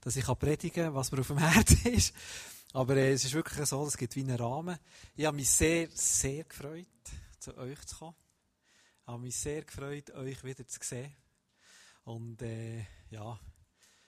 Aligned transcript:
dass 0.00 0.16
ich 0.16 0.24
predigen 0.24 0.84
kann, 0.86 0.94
was 0.94 1.12
mir 1.12 1.20
auf 1.20 1.28
dem 1.28 1.38
Herzen 1.52 1.92
ist. 1.92 2.14
Aber 2.72 2.96
äh, 2.96 3.12
es 3.12 3.24
ist 3.24 3.34
wirklich 3.34 3.66
so, 3.66 3.86
es 3.86 3.96
gibt 3.96 4.16
wie 4.16 4.22
einen 4.22 4.36
Rahmen. 4.36 4.78
Ich 5.14 5.26
habe 5.26 5.36
mich 5.36 5.50
sehr, 5.50 5.88
sehr 5.90 6.44
gefreut, 6.44 6.86
zu 7.38 7.56
euch 7.56 7.84
zu 7.84 7.96
kommen. 7.96 8.16
Ich 9.02 9.08
habe 9.08 9.22
mich 9.22 9.36
sehr 9.36 9.62
gefreut, 9.62 10.10
euch 10.12 10.42
wieder 10.42 10.66
zu 10.66 10.78
sehen. 10.82 11.14
Und 12.04 12.42
äh, 12.42 12.84
ja, 13.10 13.38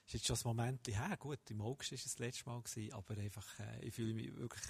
ist 0.07 0.13
jetzt 0.13 0.27
schon 0.27 0.35
ein 0.35 0.57
Moment 0.57 0.87
her. 0.87 1.15
Gut, 1.17 1.39
im 1.49 1.61
August 1.61 1.91
war 1.91 1.95
es 1.97 2.03
das 2.03 2.19
letzte 2.19 2.49
Mal, 2.49 2.61
gewesen, 2.61 2.93
aber 2.93 3.17
einfach, 3.17 3.59
äh, 3.59 3.85
ich 3.85 3.93
fühle 3.93 4.13
mich 4.13 4.35
wirklich 4.35 4.63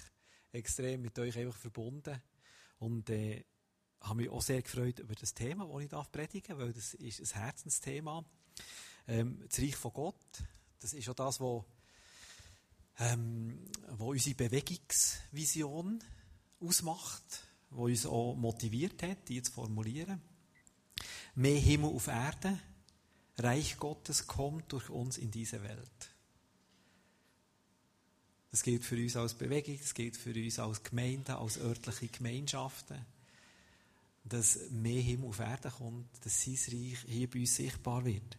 extrem 0.52 1.02
mit 1.02 1.18
euch 1.18 1.36
einfach 1.38 1.56
verbunden. 1.56 2.20
Und 2.78 3.10
äh, 3.10 3.44
habe 4.00 4.16
mich 4.16 4.28
auch 4.28 4.42
sehr 4.42 4.62
gefreut 4.62 4.98
über 4.98 5.14
das 5.14 5.34
Thema, 5.34 5.66
das 5.66 5.82
ich 5.82 5.88
darf 5.88 6.12
predigen 6.12 6.58
weil 6.58 6.72
das 6.72 6.94
ist 6.94 7.34
ein 7.34 7.40
Herzensthema. 7.42 8.24
Ähm, 9.08 9.42
das 9.48 9.58
Reich 9.58 9.76
von 9.76 9.92
Gott, 9.92 10.42
das 10.80 10.92
ist 10.92 11.08
auch 11.08 11.14
das, 11.14 11.40
was 11.40 11.64
ähm, 12.98 13.58
wo 13.98 14.10
unsere 14.10 14.34
Bewegungsvision 14.34 16.02
ausmacht, 16.60 17.44
wo 17.70 17.84
uns 17.84 18.06
auch 18.06 18.34
motiviert 18.34 19.02
hat, 19.02 19.28
die 19.28 19.42
zu 19.42 19.52
formulieren. 19.52 20.20
Mehr 21.34 21.58
Himmel 21.58 21.90
auf 21.90 22.06
Erde, 22.06 22.58
Reich 23.38 23.76
Gottes 23.78 24.26
kommt 24.26 24.72
durch 24.72 24.88
uns 24.88 25.18
in 25.18 25.30
diese 25.30 25.62
Welt. 25.62 26.10
Das 28.50 28.62
gilt 28.62 28.84
für 28.84 28.96
uns 28.96 29.16
als 29.16 29.34
Bewegung, 29.34 29.78
das 29.78 29.92
gilt 29.92 30.16
für 30.16 30.32
uns 30.32 30.58
als 30.58 30.82
Gemeinde, 30.82 31.36
als 31.36 31.58
örtliche 31.58 32.08
Gemeinschaften. 32.08 33.04
Dass 34.24 34.70
mehr 34.70 35.02
Himmel 35.02 35.28
auf 35.28 35.40
Erde 35.40 35.70
kommt, 35.70 36.08
dass 36.24 36.42
sein 36.42 36.54
Reich 36.54 36.98
hier 37.06 37.30
bei 37.30 37.40
uns 37.40 37.54
sichtbar 37.54 38.04
wird. 38.06 38.38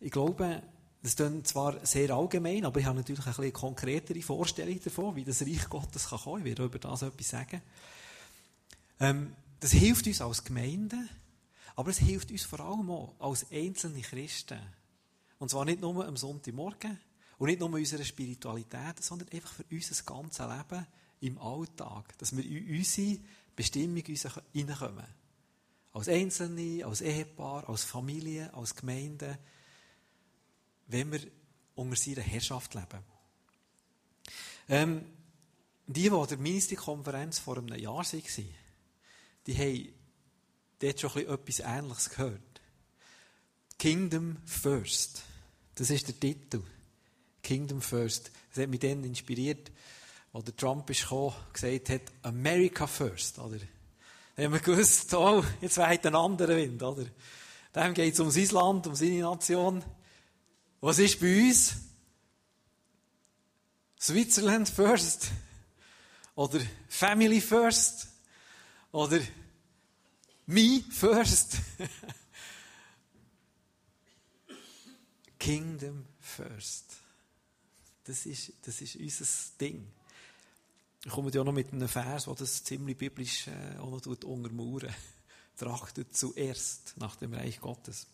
Ich 0.00 0.10
glaube, 0.10 0.62
das 1.02 1.16
klingt 1.16 1.46
zwar 1.46 1.84
sehr 1.84 2.10
allgemein, 2.10 2.64
aber 2.64 2.80
ich 2.80 2.86
habe 2.86 2.98
natürlich 2.98 3.26
ein 3.26 3.32
bisschen 3.32 3.52
konkretere 3.52 4.22
Vorstellung 4.22 4.80
davon, 4.82 5.16
wie 5.16 5.24
das 5.24 5.42
Reich 5.42 5.68
Gottes 5.68 6.08
kann 6.08 6.18
kommen. 6.18 6.38
Ich 6.38 6.44
werde 6.44 6.64
über 6.64 6.78
das 6.78 7.02
etwas 7.02 7.28
sagen. 7.28 7.62
Ähm, 8.98 9.34
das 9.60 9.72
hilft 9.72 10.06
uns 10.06 10.20
als 10.20 10.44
Gemeinde, 10.44 10.96
aber 11.76 11.90
es 11.90 11.98
hilft 11.98 12.30
uns 12.30 12.44
vor 12.44 12.60
allem 12.60 12.90
auch 12.90 13.14
als 13.18 13.46
einzelne 13.50 14.00
Christen. 14.00 14.58
Und 15.38 15.50
zwar 15.50 15.64
nicht 15.64 15.80
nur 15.80 16.06
am 16.06 16.16
Sonntagmorgen 16.16 16.98
und 17.38 17.46
nicht 17.46 17.60
nur 17.60 17.70
unserer 17.70 18.04
Spiritualität, 18.04 19.02
sondern 19.02 19.28
einfach 19.28 19.52
für 19.52 19.64
unser 19.70 20.02
ganzes 20.04 20.46
Leben 20.46 20.86
im 21.20 21.38
Alltag. 21.38 22.16
Dass 22.18 22.36
wir 22.36 22.44
in 22.44 22.76
unsere 22.76 23.18
Bestimmung 23.56 24.04
hineinkommen. 24.52 25.06
Als 25.92 26.08
Einzelne, 26.08 26.84
als 26.84 27.00
Ehepaar, 27.00 27.68
als 27.68 27.84
Familie, 27.84 28.52
als 28.54 28.74
Gemeinde 28.74 29.38
wenn 30.90 31.12
wir 31.12 31.20
unter 31.74 31.96
seiner 31.96 32.22
Herrschaft 32.22 32.74
leben. 32.74 33.04
Ähm, 34.68 35.04
die, 35.86 36.02
die 36.02 36.10
an 36.10 36.28
der 36.28 36.38
Ministerkonferenz 36.38 37.38
vor 37.38 37.58
einem 37.58 37.68
Jahr 37.76 37.96
waren, 37.96 38.48
die 39.46 39.56
haben 39.56 39.94
dort 40.78 41.00
schon 41.00 41.26
etwas 41.26 41.60
Ähnliches 41.60 42.10
gehört. 42.10 42.60
Kingdom 43.78 44.36
First. 44.44 45.22
Das 45.74 45.90
ist 45.90 46.06
der 46.06 46.20
Titel. 46.20 46.62
Kingdom 47.42 47.80
First. 47.80 48.30
Das 48.50 48.62
hat 48.62 48.70
mich 48.70 48.80
dann 48.80 49.02
inspiriert, 49.04 49.70
als 50.32 50.44
Trump 50.56 50.88
ist 50.90 51.02
gekommen, 51.02 51.34
gesagt 51.52 51.88
hat, 51.88 52.02
America 52.22 52.86
First, 52.86 53.38
oder? 53.38 53.58
Dann 54.36 54.44
haben 54.44 54.52
wir 54.52 54.60
gewusst, 54.60 55.12
oh, 55.14 55.44
jetzt 55.60 55.78
weht 55.78 56.06
ein 56.06 56.14
anderer 56.14 56.56
Wind, 56.56 56.82
oder? 56.82 57.06
Dem 57.74 57.94
geht 57.94 58.14
es 58.14 58.20
um 58.20 58.30
sein 58.30 58.48
Land, 58.48 58.86
um 58.86 58.94
seine 58.94 59.20
Nation. 59.20 59.82
Was 60.80 60.98
ist 60.98 61.20
bei 61.20 61.46
uns? 61.46 61.76
Switzerland 64.00 64.68
first? 64.68 65.30
Oder 66.34 66.60
Family 66.88 67.40
first? 67.40 68.08
Oder 68.92 69.20
me 70.46 70.82
first? 70.90 71.58
Kingdom 75.38 76.06
first. 76.18 76.96
Das 78.04 78.24
ist, 78.24 78.52
das 78.62 78.80
ist 78.80 78.96
unser 78.96 79.26
Ding. 79.60 79.86
Ich 81.04 81.10
komme 81.10 81.30
ja 81.30 81.44
noch 81.44 81.52
mit 81.52 81.72
einem 81.72 81.88
Vers, 81.88 82.24
der 82.24 82.34
das 82.34 82.64
ziemlich 82.64 82.96
biblisch 82.96 83.48
äh, 83.48 83.76
auch. 83.78 84.00
Trachtet 85.56 86.16
zuerst 86.16 86.94
nach 86.96 87.16
dem 87.16 87.34
Reich 87.34 87.60
Gottes. 87.60 88.06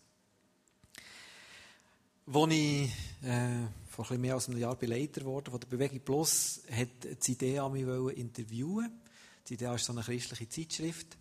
Als 2.29 2.51
ich 2.51 2.91
äh, 3.23 3.69
vor 3.89 4.11
ein 4.11 4.21
mehr 4.21 4.35
als 4.35 4.49
einem 4.49 4.59
Jahr 4.59 4.75
Beleiter 4.75 5.25
wurde 5.25 5.49
von 5.49 5.61
der 5.61 5.69
Bewegung 5.69 6.01
Plus, 6.01 6.61
hat 6.73 6.89
die 7.25 7.33
Idee 7.33 7.61
an 7.61 7.73
mich 7.73 7.87
interviewen. 8.19 9.01
Die 9.49 9.55
Idee 9.55 9.73
ist 9.73 9.85
so 9.85 9.93
eine 9.93 10.03
christliche 10.03 10.49
Zeitschrift. 10.49 11.17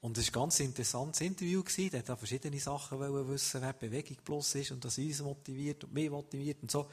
Und 0.00 0.16
es 0.16 0.32
war 0.32 0.42
ein 0.42 0.44
ganz 0.44 0.60
interessantes 0.60 1.22
Interview. 1.22 1.64
Gewesen. 1.64 1.90
Der 1.90 2.04
hat 2.06 2.18
verschiedene 2.18 2.60
Sachen 2.60 3.00
wissen, 3.00 3.60
wer 3.60 3.72
Bewegung 3.72 4.16
Plus 4.24 4.54
ist 4.54 4.70
und 4.70 4.84
das 4.84 4.96
uns 4.96 5.22
motiviert 5.22 5.82
und 5.82 5.92
mich 5.92 6.08
motiviert 6.08 6.62
und 6.62 6.70
so. 6.70 6.88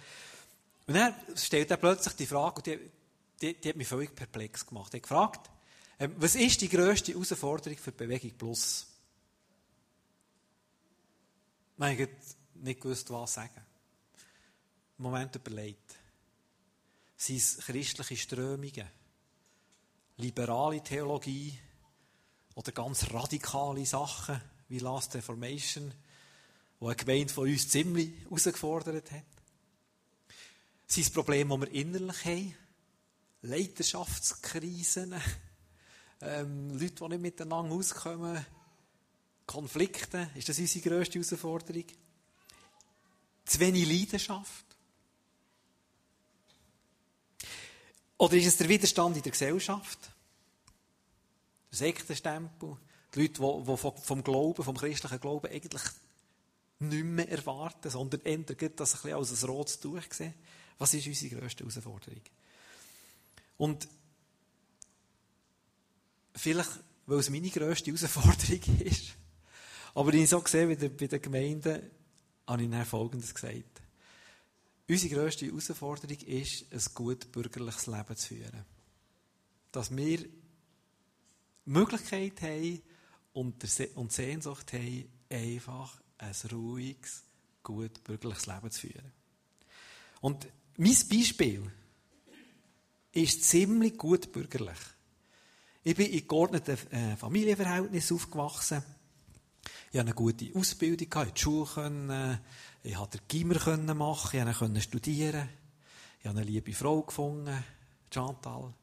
Und 0.88 0.96
dann 0.96 1.14
stellt 1.36 1.70
er 1.70 1.78
plötzlich 1.78 2.16
die 2.16 2.26
Frage, 2.26 2.56
und 2.56 2.66
die, 2.66 2.80
die, 3.40 3.62
die 3.62 3.70
hat 3.70 3.76
mich 3.76 3.88
völlig 3.88 4.16
perplex 4.16 4.66
gemacht. 4.66 4.92
Er 4.92 4.98
hat 4.98 5.04
gefragt, 5.04 5.52
ähm, 6.00 6.16
was 6.18 6.34
ist 6.34 6.62
die 6.62 6.70
grösste 6.70 7.12
Herausforderung 7.12 7.78
für 7.78 7.92
Bewegung 7.92 8.32
Plus? 8.32 8.88
Mein 11.78 11.96
Gott, 11.96 12.10
nicht 12.64 12.82
gewusst, 12.82 13.10
was 13.10 13.34
sagen. 13.34 13.62
Im 14.98 15.04
Moment 15.04 15.36
überlegt. 15.36 15.96
Sind 17.18 17.38
es 17.38 17.58
christliche 17.58 18.18
Strömungen, 18.18 18.88
liberale 20.18 20.82
Theologie 20.82 21.58
oder 22.56 22.72
ganz 22.72 23.12
radikale 23.12 23.86
Sachen 23.86 24.42
wie 24.70 24.80
Last 24.80 25.16
Reformation, 25.16 25.94
wo 26.80 26.88
eine 26.88 26.96
Gemeinde 26.96 27.34
von 27.34 27.50
uns 27.50 27.70
ziemlich 27.70 28.12
herausgefordert 28.24 29.12
hat? 29.12 29.26
Sind 30.88 31.04
es 31.04 31.10
Probleme, 31.10 31.56
die 31.56 31.62
wir 31.62 31.72
innerlich 31.72 32.26
haben? 32.26 32.56
Leiterschaftskrisen? 33.42 35.16
Ähm, 36.26 36.80
Leute, 36.80 36.96
die 36.96 37.10
nicht 37.10 37.22
miteinander 37.22 37.76
auskommen? 37.76 38.46
Konflikte? 39.46 40.30
Ist 40.36 40.48
das 40.48 40.58
unsere 40.58 40.88
grösste 40.88 41.20
Herausforderung? 41.20 41.84
Zu 43.46 43.60
wenig 43.60 43.88
Leidenschaft? 43.88 44.66
Oder 48.18 48.38
ist 48.38 48.46
es 48.46 48.58
der 48.58 48.70
Widerstand 48.70 49.18
in 49.18 49.24
der 49.24 49.32
Gesellschaft? 49.32 50.00
Der 51.72 51.78
Sektenstempel? 51.78 52.78
Die 53.14 53.22
Leute, 53.22 53.42
die 53.42 54.02
vom 54.02 54.24
Glauben, 54.24 54.64
vom 54.64 54.78
christlichen 54.78 55.20
Glauben 55.20 55.52
eigentlich 55.52 55.84
nicht 56.80 57.04
mehr 57.04 57.30
erwarten, 57.30 57.90
sondern 57.90 58.22
eher 58.22 58.38
das 58.38 58.96
ein 58.96 59.02
bisschen 59.02 59.14
als 59.14 59.44
ein 59.44 59.50
rotes 59.50 59.80
Tuch 59.80 60.02
sehen. 60.10 60.34
Was 60.78 60.94
ist 60.94 61.08
unsere 61.08 61.36
grösste 61.36 61.64
Herausforderung? 61.64 62.22
Und 63.58 63.88
vielleicht, 66.36 66.72
weil 67.06 67.20
es 67.20 67.30
meine 67.30 67.50
grösste 67.50 67.92
Herausforderung 67.92 68.80
ist, 68.80 69.14
aber 69.96 70.14
ich 70.14 70.30
so 70.30 70.42
gesehen 70.42 70.70
bei 70.98 71.08
den 71.08 71.22
Gemeinden, 71.22 71.92
habe 72.48 72.64
ich 72.64 72.70
dann 72.70 72.86
Folgendes 72.86 73.34
gesagt. 73.34 73.82
Unsere 74.90 75.16
grösste 75.16 75.46
Herausforderung 75.46 76.18
ist, 76.18 76.66
ein 76.72 76.94
gut 76.94 77.32
bürgerliches 77.32 77.88
Leben 77.88 78.16
zu 78.16 78.28
führen. 78.28 78.66
Dass 79.72 79.96
wir 79.96 80.26
Möglichkeit 81.66 82.42
haben 82.42 82.82
und 83.34 83.64
Sehnsucht 84.12 84.74
haben, 84.74 85.06
einfach 85.30 86.02
ein 86.18 86.36
ruhiges, 86.52 87.24
gut 87.64 88.04
bürgerliches 88.04 88.46
Leben 88.46 88.72
zu 88.72 88.82
führen. 88.82 89.12
Und 90.22 90.48
mein 90.78 90.98
Beispiel 91.10 91.72
ist 93.14 93.44
ziemlich 93.44 93.98
gut 93.98 94.32
bürgerlich. 94.32 94.80
Ich 95.84 95.96
bin 95.96 96.12
in 96.12 96.28
geordneten 96.28 96.78
äh, 96.92 97.16
Familienverhältnissen 97.18 98.16
aufgewachsen. 98.16 98.84
Ich 99.92 100.00
hatte 100.00 100.08
eine 100.08 100.14
gute 100.14 100.50
Ausbildung, 100.56 101.00
ich 101.02 101.10
konnte 101.10 101.34
die 101.34 101.42
Schule, 101.42 101.68
können, 101.74 102.40
ich 102.84 102.96
konnte 102.96 103.18
den 103.18 103.28
Gimmer 103.28 103.94
machen, 103.94 104.48
ich 104.48 104.58
konnte 104.58 104.82
studieren. 104.82 105.50
Ich 106.20 106.28
habe 106.28 106.40
eine 106.40 106.50
liebe 106.50 106.74
Frau 106.74 107.02
gefunden, 107.02 107.64
Chantal. 108.10 108.74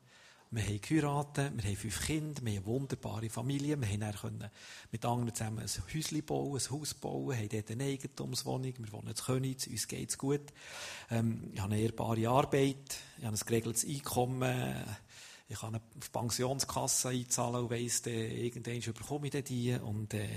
Wir 0.53 0.65
haben 0.65 0.81
geheiratet, 0.81 1.53
wir 1.57 1.65
haben 1.65 1.77
fünf 1.77 2.07
Kinder, 2.07 2.43
wir 2.43 2.51
haben 2.51 2.59
eine 2.59 2.67
wunderbare 2.67 3.31
Familie, 3.31 3.81
wir 3.81 3.89
haben 3.89 4.51
mit 4.91 5.05
anderen 5.05 5.33
zusammen 5.33 5.61
ein 5.61 5.95
Häuschen 5.95 6.25
bauen, 6.25 6.61
ein 6.61 6.71
Haus 6.71 6.95
bauen, 6.95 7.37
haben 7.37 7.49
dort 7.49 7.71
eine 7.71 7.85
Eigentumswohnung, 7.85 8.75
wir 8.77 8.93
wohnen 8.93 9.09
in 9.09 9.15
Königs, 9.15 9.69
uns 9.69 9.87
geht 9.87 10.09
es 10.09 10.19
gut. 10.19 10.53
Ähm, 11.09 11.51
ich 11.53 11.61
habe 11.61 11.73
eine 11.73 11.83
ehrbare 11.83 12.29
Arbeit, 12.29 12.97
ich 13.19 13.25
habe 13.25 13.37
ein 13.37 13.47
geregeltes 13.47 13.85
Einkommen, 13.87 14.75
ich 15.51 15.61
kann 15.61 15.73
die 15.73 16.09
Pensionskasse 16.13 17.09
einzahlen 17.09 17.65
und 17.65 17.71
weiss, 17.71 18.07
irgendwann 18.07 18.95
bekomme 18.95 19.27
ich 19.27 19.45
die. 19.45 19.75
Und, 19.75 20.15
äh, 20.15 20.29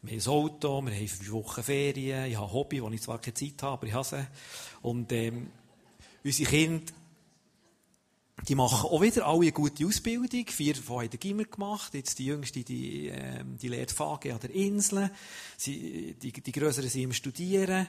Wir 0.00 0.12
haben 0.12 0.20
ein 0.20 0.28
Auto, 0.28 0.80
wir 0.82 0.94
haben 0.94 1.08
fünf 1.08 1.30
Wochen 1.32 1.62
Ferien, 1.62 2.26
ich 2.26 2.36
habe 2.36 2.46
ein 2.46 2.52
Hobby, 2.52 2.82
wo 2.82 2.88
ich 2.88 3.02
zwar 3.02 3.18
keine 3.20 3.34
Zeit 3.34 3.62
habe, 3.62 3.72
aber 3.72 3.86
ich 3.88 3.92
habe 3.92 4.04
sie. 4.04 4.26
Und 4.80 5.12
ähm, 5.12 5.50
unsere 6.24 6.48
Kinder 6.48 6.92
die 8.46 8.54
machen 8.54 8.88
auch 8.88 9.00
wieder 9.00 9.26
alle 9.26 9.40
eine 9.40 9.52
gute 9.52 9.84
Ausbildung. 9.84 10.46
Vier 10.46 10.74
davon 10.74 11.00
haben 11.00 11.10
den 11.10 11.20
Gimmer 11.20 11.44
gemacht. 11.44 11.94
Jetzt 11.94 12.18
die 12.18 12.26
Jüngste, 12.26 12.62
die, 12.62 13.08
ähm, 13.08 13.58
die 13.58 13.68
lehrt 13.68 13.90
FAG 13.90 14.26
an 14.26 14.40
der 14.40 14.50
Insel. 14.50 15.10
Sie, 15.56 16.14
die, 16.14 16.32
die 16.32 16.52
Größeren 16.52 16.88
sind 16.88 17.02
im 17.02 17.12
Studieren. 17.12 17.88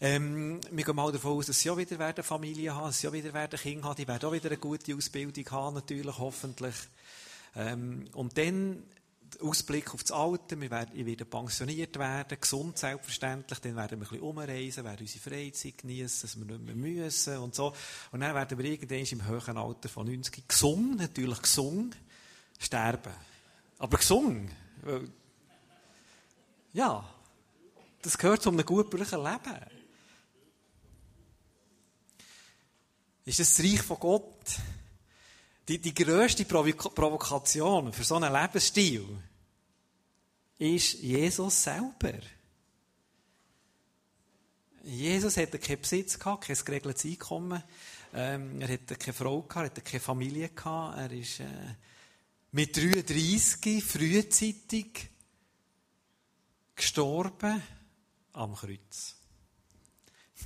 Ähm, 0.00 0.60
wir 0.70 0.84
gehen 0.84 0.96
mal 0.96 1.12
davon 1.12 1.32
aus, 1.32 1.46
dass 1.46 1.60
sie 1.60 1.70
auch 1.70 1.76
wieder 1.76 1.98
werden 1.98 2.24
Familie 2.24 2.74
haben, 2.74 2.86
dass 2.86 3.00
sie 3.00 3.08
auch 3.08 3.12
wieder 3.12 3.34
werden 3.34 3.58
Kinder 3.58 3.88
haben. 3.88 3.96
Die 3.96 4.08
werden 4.08 4.28
auch 4.28 4.32
wieder 4.32 4.48
eine 4.48 4.58
gute 4.58 4.94
Ausbildung 4.94 5.44
haben, 5.50 5.74
natürlich, 5.74 6.18
hoffentlich. 6.18 6.74
Ähm, 7.54 8.08
und 8.14 8.38
dann 8.38 8.82
Ausblick 9.40 9.94
auf 9.94 10.02
das 10.02 10.12
Alter, 10.12 10.60
wir 10.60 10.70
werden, 10.70 10.90
ich 10.94 11.06
werde 11.06 11.24
pensioniert 11.24 11.98
werden, 11.98 12.38
gesund 12.40 12.78
selbstverständlich, 12.78 13.58
dann 13.60 13.76
werden 13.76 14.00
wir 14.00 14.06
ein 14.06 14.10
bisschen 14.10 14.20
umreisen, 14.20 14.84
werden 14.84 15.00
unsere 15.00 15.30
Freizeit 15.30 15.78
genießen, 15.78 16.22
dass 16.22 16.38
wir 16.38 16.44
nicht 16.44 16.60
mehr 16.64 16.74
müssen 16.74 17.38
und 17.38 17.54
so. 17.54 17.74
Und 18.12 18.20
dann 18.20 18.34
werden 18.34 18.58
wir 18.58 18.64
irgendwann 18.64 18.98
im 18.98 19.26
höheren 19.26 19.56
Alter 19.56 19.88
von 19.88 20.06
90 20.06 20.48
gesungen, 20.48 20.96
natürlich 20.96 21.42
gesungen, 21.42 21.94
sterben. 22.58 23.12
Aber 23.78 23.96
gesungen. 23.96 24.50
Ja, 26.72 27.08
das 28.02 28.18
gehört 28.18 28.42
zu 28.42 28.50
einem 28.50 28.64
guten 28.64 28.96
Leben. 28.96 29.10
Ist 33.24 33.38
das 33.38 33.54
das 33.54 33.64
Reich 33.64 33.82
von 33.82 33.98
Gott? 33.98 34.58
Die, 35.70 35.78
die 35.78 35.94
grösste 35.94 36.44
Provokation 36.44 37.92
für 37.92 38.02
so 38.02 38.16
einen 38.16 38.32
Lebensstil 38.32 39.06
ist 40.58 40.94
Jesus 40.94 41.62
selber. 41.62 42.18
Jesus 44.82 45.36
hatte 45.36 45.60
keinen 45.60 45.80
Besitz 45.80 46.18
gehabt, 46.18 46.48
kein 46.48 46.56
geregeltes 46.56 47.04
Einkommen. 47.04 47.62
Ähm, 48.12 48.60
er 48.60 48.72
hatte 48.72 48.96
keine 48.96 49.12
Frau 49.12 49.42
gehabt, 49.42 49.54
er 49.54 49.64
hatte 49.66 49.80
keine 49.82 50.00
Familie 50.00 50.48
gehabt. 50.48 50.98
Er 50.98 51.12
ist 51.12 51.38
äh, 51.38 51.46
mit 52.50 52.76
33 52.76 53.84
frühzeitig 53.84 55.08
gestorben 56.74 57.62
am 58.32 58.56
Kreuz. 58.56 59.14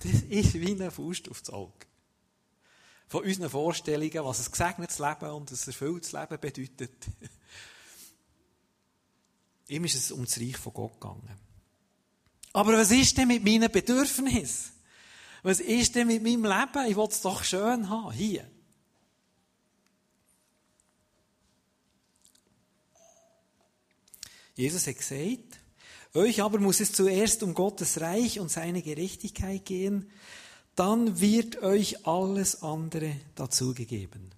Das 0.02 0.20
ist 0.28 0.52
wie 0.52 0.72
eine 0.72 0.90
Faust 0.90 1.30
aufs 1.30 1.48
Auge 1.48 1.93
von 3.14 3.22
unseren 3.22 3.48
Vorstellungen, 3.48 4.24
was 4.24 4.44
ein 4.44 4.50
gesegnetes 4.50 4.98
Leben 4.98 5.30
und 5.30 5.48
ein 5.48 5.58
erfülltes 5.66 6.10
Leben 6.10 6.40
bedeutet. 6.40 6.88
Ihm 9.68 9.84
ist 9.84 9.94
es 9.94 10.10
um 10.10 10.24
das 10.24 10.40
Reich 10.40 10.56
von 10.56 10.72
Gott 10.72 10.94
gegangen. 10.94 11.38
Aber 12.54 12.72
was 12.72 12.90
ist 12.90 13.16
denn 13.16 13.28
mit 13.28 13.44
meinen 13.44 13.70
Bedürfnissen? 13.70 14.72
Was 15.44 15.60
ist 15.60 15.94
denn 15.94 16.08
mit 16.08 16.24
meinem 16.24 16.44
Leben? 16.44 16.90
Ich 16.90 16.96
will 16.96 17.06
es 17.08 17.20
doch 17.20 17.44
schön 17.44 17.88
haben, 17.88 18.10
hier. 18.10 18.50
Jesus 24.56 24.88
hat 24.88 24.96
gesagt, 24.96 25.60
euch 26.14 26.42
aber 26.42 26.58
muss 26.58 26.80
es 26.80 26.90
zuerst 26.90 27.44
um 27.44 27.54
Gottes 27.54 28.00
Reich 28.00 28.40
und 28.40 28.50
seine 28.50 28.82
Gerechtigkeit 28.82 29.64
gehen, 29.64 30.10
dann 30.76 31.20
wird 31.20 31.62
euch 31.62 32.06
alles 32.06 32.62
andere 32.62 33.20
dazugegeben. 33.34 34.32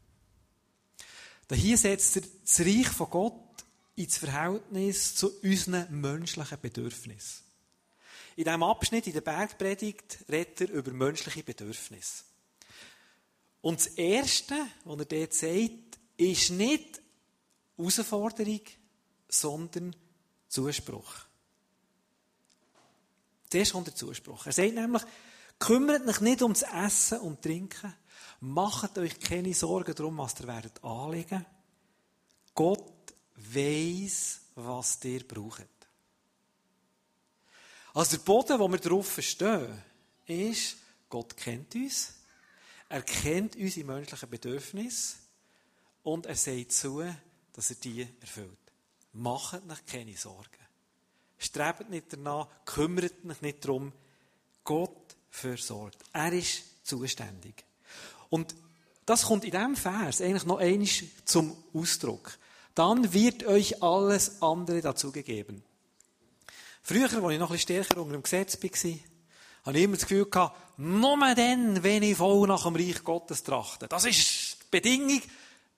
Hier 1.53 1.79
setzt 1.79 2.17
er 2.17 2.23
das 2.43 2.61
Reich 2.61 2.89
von 2.89 3.11
Gott 3.11 3.65
ins 3.95 4.19
Verhältnis 4.19 5.15
zu 5.15 5.41
unseren 5.43 6.01
menschlichen 6.01 6.61
Bedürfnissen. 6.61 7.45
In 8.37 8.45
diesem 8.45 8.63
Abschnitt 8.63 9.07
in 9.07 9.15
der 9.15 9.23
Bergpredigt 9.23 10.19
redet 10.29 10.61
er 10.61 10.71
über 10.71 10.93
menschliche 10.93 11.43
Bedürfnisse. 11.43 12.25
Und 13.63 13.81
das 13.81 13.87
Erste, 13.87 14.55
was 14.85 14.99
er 14.99 15.05
dort 15.07 15.33
sagt, 15.33 15.99
ist 16.19 16.51
nicht 16.51 17.01
Herausforderung, 17.77 18.61
sondern 19.29 19.97
Zuspruch. 20.49 21.15
Zuerst 23.49 23.73
kommt 23.73 23.87
der 23.87 23.95
Zuspruch. 23.95 24.47
Er 24.47 24.53
sagt 24.53 24.75
nämlich, 24.75 25.03
Kümmert 25.59 26.07
euch 26.07 26.21
nicht 26.21 26.43
ums 26.43 26.63
Essen 26.63 27.21
und 27.21 27.43
Trinken. 27.43 27.95
Macht 28.41 28.99
euch 28.99 29.19
keine 29.19 29.55
Sorgen 29.55 29.95
darum, 29.95 30.19
was 30.19 30.39
ihr 30.41 30.47
werdet 30.47 30.83
anlegen. 30.85 31.47
Gott 32.55 33.15
weiss, 33.37 34.41
was 34.55 35.03
ihr 35.05 35.27
braucht. 35.27 35.67
Also 37.95 38.17
der 38.17 38.25
Boden, 38.25 38.59
wo 38.59 38.69
wir 38.69 38.79
drauf 38.79 39.19
stehen, 39.23 39.83
ist, 40.27 40.77
Gott 41.09 41.37
kennt 41.37 41.75
uns. 41.75 42.15
Er 42.89 43.03
kennt 43.03 43.57
unsere 43.57 43.87
menschlichen 43.87 44.29
Bedürfnisse. 44.29 45.17
Und 46.03 46.27
er 46.27 46.37
sagt 46.37 46.73
zu, 46.73 47.03
dass 47.53 47.71
er 47.71 47.77
die 47.77 48.07
erfüllt. 48.21 48.59
Macht 49.13 49.69
euch 49.71 49.87
keine 49.87 50.17
Sorgen. 50.17 50.51
Strebt 51.39 51.91
nicht 51.91 52.13
danach, 52.13 52.49
kümmert 52.65 53.25
euch 53.25 53.41
nicht 53.41 53.65
darum. 53.65 53.93
Gott 54.63 55.06
versorgt. 55.37 55.99
Er 56.13 56.33
ist 56.33 56.87
zuständig. 56.87 57.65
Und 58.31 58.55
das 59.05 59.23
kommt 59.23 59.45
in 59.45 59.53
diesem 59.53 59.77
Vers 59.77 60.21
eigentlich 60.21 60.45
noch 60.45 60.59
einmal 60.59 60.89
zum 61.25 61.57
Ausdruck. 61.73 62.39
Dann 62.75 63.13
wird 63.13 63.47
euch 63.47 63.83
alles 63.83 64.43
andere 64.43 64.81
dazu 64.81 65.13
gegeben. 65.13 65.63
Früher, 66.83 67.05
als 67.05 67.15
ich 67.33 67.39
noch 67.39 67.51
ein 67.51 67.57
bisschen 67.57 67.59
stärker 67.59 68.01
unter 68.01 68.13
dem 68.13 68.23
Gesetz 68.23 68.63
war, 68.63 68.93
habe 69.65 69.79
ich 69.79 69.85
immer 69.85 69.97
das 69.97 70.07
Gefühl 70.07 70.27
nur 70.79 71.35
dann, 71.35 71.83
wenn 71.83 72.03
ich 72.03 72.17
voll 72.17 72.47
nach 72.47 72.65
dem 72.65 72.77
Reich 72.77 73.03
Gottes 73.03 73.43
trachte. 73.43 73.89
Das 73.89 74.05
ist 74.05 74.59
die 74.63 74.67
Bedingung, 74.71 75.23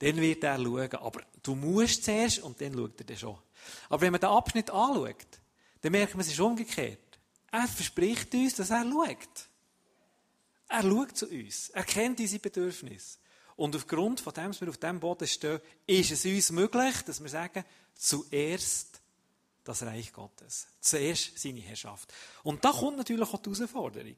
dann 0.01 0.17
wird 0.17 0.45
er 0.45 0.59
schauen. 0.59 0.95
Aber 0.95 1.21
du 1.43 1.55
musst 1.55 2.05
zuerst 2.05 2.41
und 2.41 2.61
dann 2.61 2.75
schaut 2.75 3.01
er 3.01 3.07
dann 3.07 3.17
schon. 3.17 3.39
Aber 3.89 4.01
wenn 4.01 4.13
man 4.13 4.21
den 4.21 4.31
Abschnitt 4.31 4.71
anschaut, 4.71 5.27
dann 5.81 5.93
merkt 5.93 6.15
man, 6.15 6.23
es 6.23 6.33
ist 6.33 6.41
umgekehrt. 6.41 7.19
Er 7.51 7.69
verspricht 7.69 8.35
uns, 8.35 8.57
dass 8.57 8.71
er 8.71 8.85
schaut. 8.85 9.48
Er 10.69 10.83
schaut 10.83 11.17
zu 11.17 11.27
uns. 11.29 11.71
Er 11.71 11.85
kennt 11.85 12.21
unsere 12.21 12.41
Bedürfnisse. 12.41 13.19
Und 13.57 13.75
aufgrund 13.75 14.21
von 14.21 14.33
dem, 14.35 14.49
dass 14.49 14.61
wir 14.61 14.69
auf 14.69 14.79
diesem 14.79 15.01
Boden 15.01 15.27
stehen, 15.27 15.61
ist 15.87 16.13
es 16.13 16.25
uns 16.25 16.53
möglich, 16.53 16.95
dass 17.05 17.21
wir 17.21 17.29
sagen, 17.29 17.65
zuerst 17.95 19.01
das 19.65 19.83
Reich 19.83 20.13
Gottes. 20.13 20.69
Zuerst 20.81 21.39
seine 21.39 21.61
Herrschaft. 21.61 22.13
Und 22.45 22.65
da 22.65 22.71
kommt 22.71 22.99
natürlich 22.99 23.29
auch 23.29 23.43
die 23.43 23.51
Herausforderung. 23.51 24.17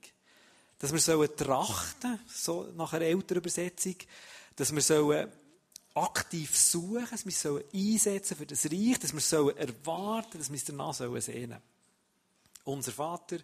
Dass 0.79 0.93
wir 0.93 1.01
sollen 1.01 1.35
trachten, 1.37 2.21
so 2.27 2.65
nach 2.75 2.93
einer 2.93 3.07
älteren 3.07 3.39
Übersetzung, 3.39 3.97
dass 4.57 4.75
wir 4.75 4.83
sollen 4.83 5.33
aktiv 5.95 6.57
suchen, 6.57 7.07
dass 7.11 7.25
wir 7.25 7.33
sollen 7.33 7.65
einsetzen 7.73 8.37
für 8.37 8.47
das 8.47 8.67
Reich, 8.67 8.99
dass 8.99 9.13
wir 9.13 9.21
sollen 9.21 9.57
erwarten, 9.57 10.39
dass 10.39 10.51
wir 10.51 10.57
es 10.57 10.65
danach 10.65 10.95
sollen 10.95 11.21
sehnen. 11.21 11.61
Unser 12.65 12.93
Vater, 12.93 13.39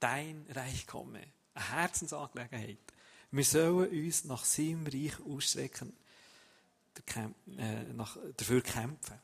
dein 0.00 0.46
Reich 0.50 0.86
komme 0.86 1.37
eine 1.58 1.70
Herzensangelegenheit. 1.70 2.78
Wir 3.30 3.44
sollen 3.44 3.90
uns 3.90 4.24
nach 4.24 4.44
seinem 4.44 4.86
Reich 4.86 5.14
ausstrecken, 5.20 5.96
äh, 7.14 7.84
dafür 8.36 8.62
kämpfen. 8.62 9.18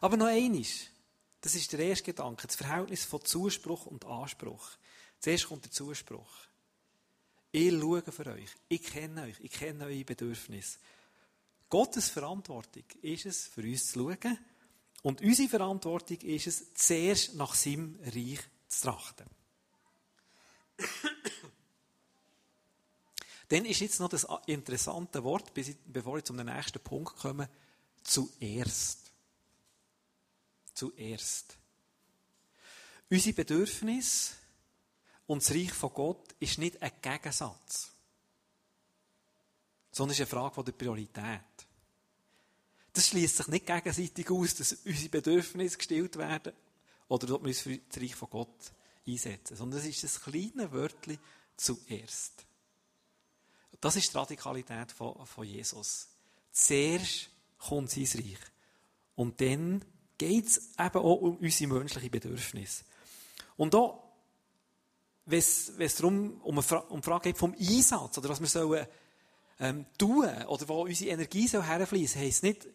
Aber 0.00 0.16
noch 0.16 0.26
eines. 0.26 0.88
Das 1.40 1.54
ist 1.54 1.72
der 1.72 1.80
erste 1.80 2.04
Gedanke. 2.04 2.46
Das 2.46 2.56
Verhältnis 2.56 3.04
von 3.04 3.24
Zuspruch 3.24 3.86
und 3.86 4.04
Anspruch. 4.04 4.68
Zuerst 5.20 5.46
kommt 5.46 5.64
der 5.64 5.70
Zuspruch. 5.70 6.28
Ich 7.52 7.72
schaue 7.72 8.02
für 8.02 8.26
euch. 8.26 8.50
Ich 8.68 8.82
kenne 8.82 9.22
euch. 9.22 9.36
Ich 9.40 9.52
kenne 9.52 9.84
eure 9.84 10.04
Bedürfnisse. 10.04 10.78
Gottes 11.70 12.10
Verantwortung 12.10 12.84
ist 13.02 13.26
es, 13.26 13.46
für 13.46 13.62
uns 13.62 13.92
zu 13.92 14.10
schauen. 14.10 14.38
Und 15.02 15.20
unsere 15.20 15.48
Verantwortung 15.48 16.18
ist 16.18 16.46
es, 16.46 16.74
zuerst 16.74 17.34
nach 17.34 17.54
seinem 17.54 17.98
Reich 18.02 18.40
zu 18.68 18.82
trachten. 18.82 19.26
Dann 23.48 23.64
ist 23.64 23.80
jetzt 23.80 24.00
noch 24.00 24.08
das 24.08 24.26
interessante 24.46 25.22
Wort, 25.22 25.52
bevor 25.86 26.18
ich 26.18 26.24
zum 26.24 26.36
nächsten 26.36 26.80
Punkt 26.80 27.16
komme, 27.16 27.48
zuerst. 28.02 29.12
Zuerst. 30.74 31.56
Unsere 33.08 33.34
Bedürfnis 33.34 34.34
und 35.26 35.42
das 35.42 35.52
Reich 35.52 35.72
von 35.72 35.92
Gott 35.92 36.34
ist 36.40 36.58
nicht 36.58 36.82
ein 36.82 36.90
Gegensatz, 37.00 37.92
sondern 39.92 40.12
ist 40.12 40.20
eine 40.20 40.26
Frage 40.26 40.64
der 40.64 40.72
Priorität. 40.72 41.40
Das 42.92 43.08
schließt 43.08 43.36
sich 43.36 43.46
nicht 43.48 43.66
gegenseitig 43.66 44.30
aus, 44.30 44.54
dass 44.56 44.72
unsere 44.72 45.08
Bedürfnisse 45.08 45.76
gestillt 45.76 46.16
werden 46.16 46.52
oder 47.08 47.26
dass 47.26 47.40
wir 47.40 47.46
uns 47.46 47.60
für 47.60 47.78
das 47.78 48.02
Reich 48.02 48.14
von 48.14 48.30
Gott 48.30 48.72
einsetzen, 49.06 49.56
sondern 49.56 49.80
es 49.80 49.86
ist 49.86 50.04
das 50.04 50.20
kleine 50.20 50.70
Wörtchen 50.72 51.18
zuerst. 51.56 52.44
Das 53.80 53.96
ist 53.96 54.12
die 54.12 54.16
Radikalität 54.16 54.92
von, 54.92 55.26
von 55.26 55.46
Jesus. 55.46 56.08
Zuerst 56.50 57.30
kommt 57.58 57.90
sein 57.90 58.08
Reich. 58.14 58.38
Und 59.14 59.40
dann 59.40 59.84
geht 60.18 60.46
es 60.46 60.70
eben 60.78 60.98
auch 60.98 61.20
um 61.20 61.36
unsere 61.36 61.72
menschlichen 61.72 62.10
Bedürfnisse. 62.10 62.84
Und 63.56 63.74
da, 63.74 63.98
wenn 65.26 65.38
es 65.38 65.96
darum 65.96 66.40
um, 66.42 66.58
eine 66.58 66.82
um 66.84 67.00
die 67.00 67.04
Frage 67.04 67.24
geht 67.24 67.38
vom 67.38 67.54
Einsatz, 67.54 68.18
oder 68.18 68.28
was 68.28 68.40
wir 68.40 68.46
sollen, 68.46 68.86
ähm, 69.58 69.86
tun, 69.98 70.26
oder 70.44 70.68
wo 70.68 70.82
unsere 70.82 71.10
Energie 71.10 71.48
soll 71.48 71.62
herfließen, 71.62 72.20
heisst 72.20 72.42
nicht, 72.42 72.66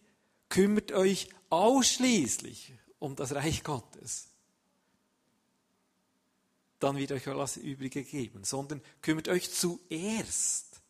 kümmert 0.49 0.91
euch 0.91 1.29
ausschließlich 1.49 2.73
um 2.99 3.15
das 3.15 3.33
Reich 3.33 3.63
Gottes. 3.63 4.30
Dann 6.81 6.97
wird 6.97 7.11
euch 7.11 7.27
alles 7.27 7.57
Übrige 7.57 8.03
geben, 8.03 8.43
sondern 8.43 8.81
kümmert 9.03 9.27
euch 9.27 9.51
zuerst. 9.51 10.81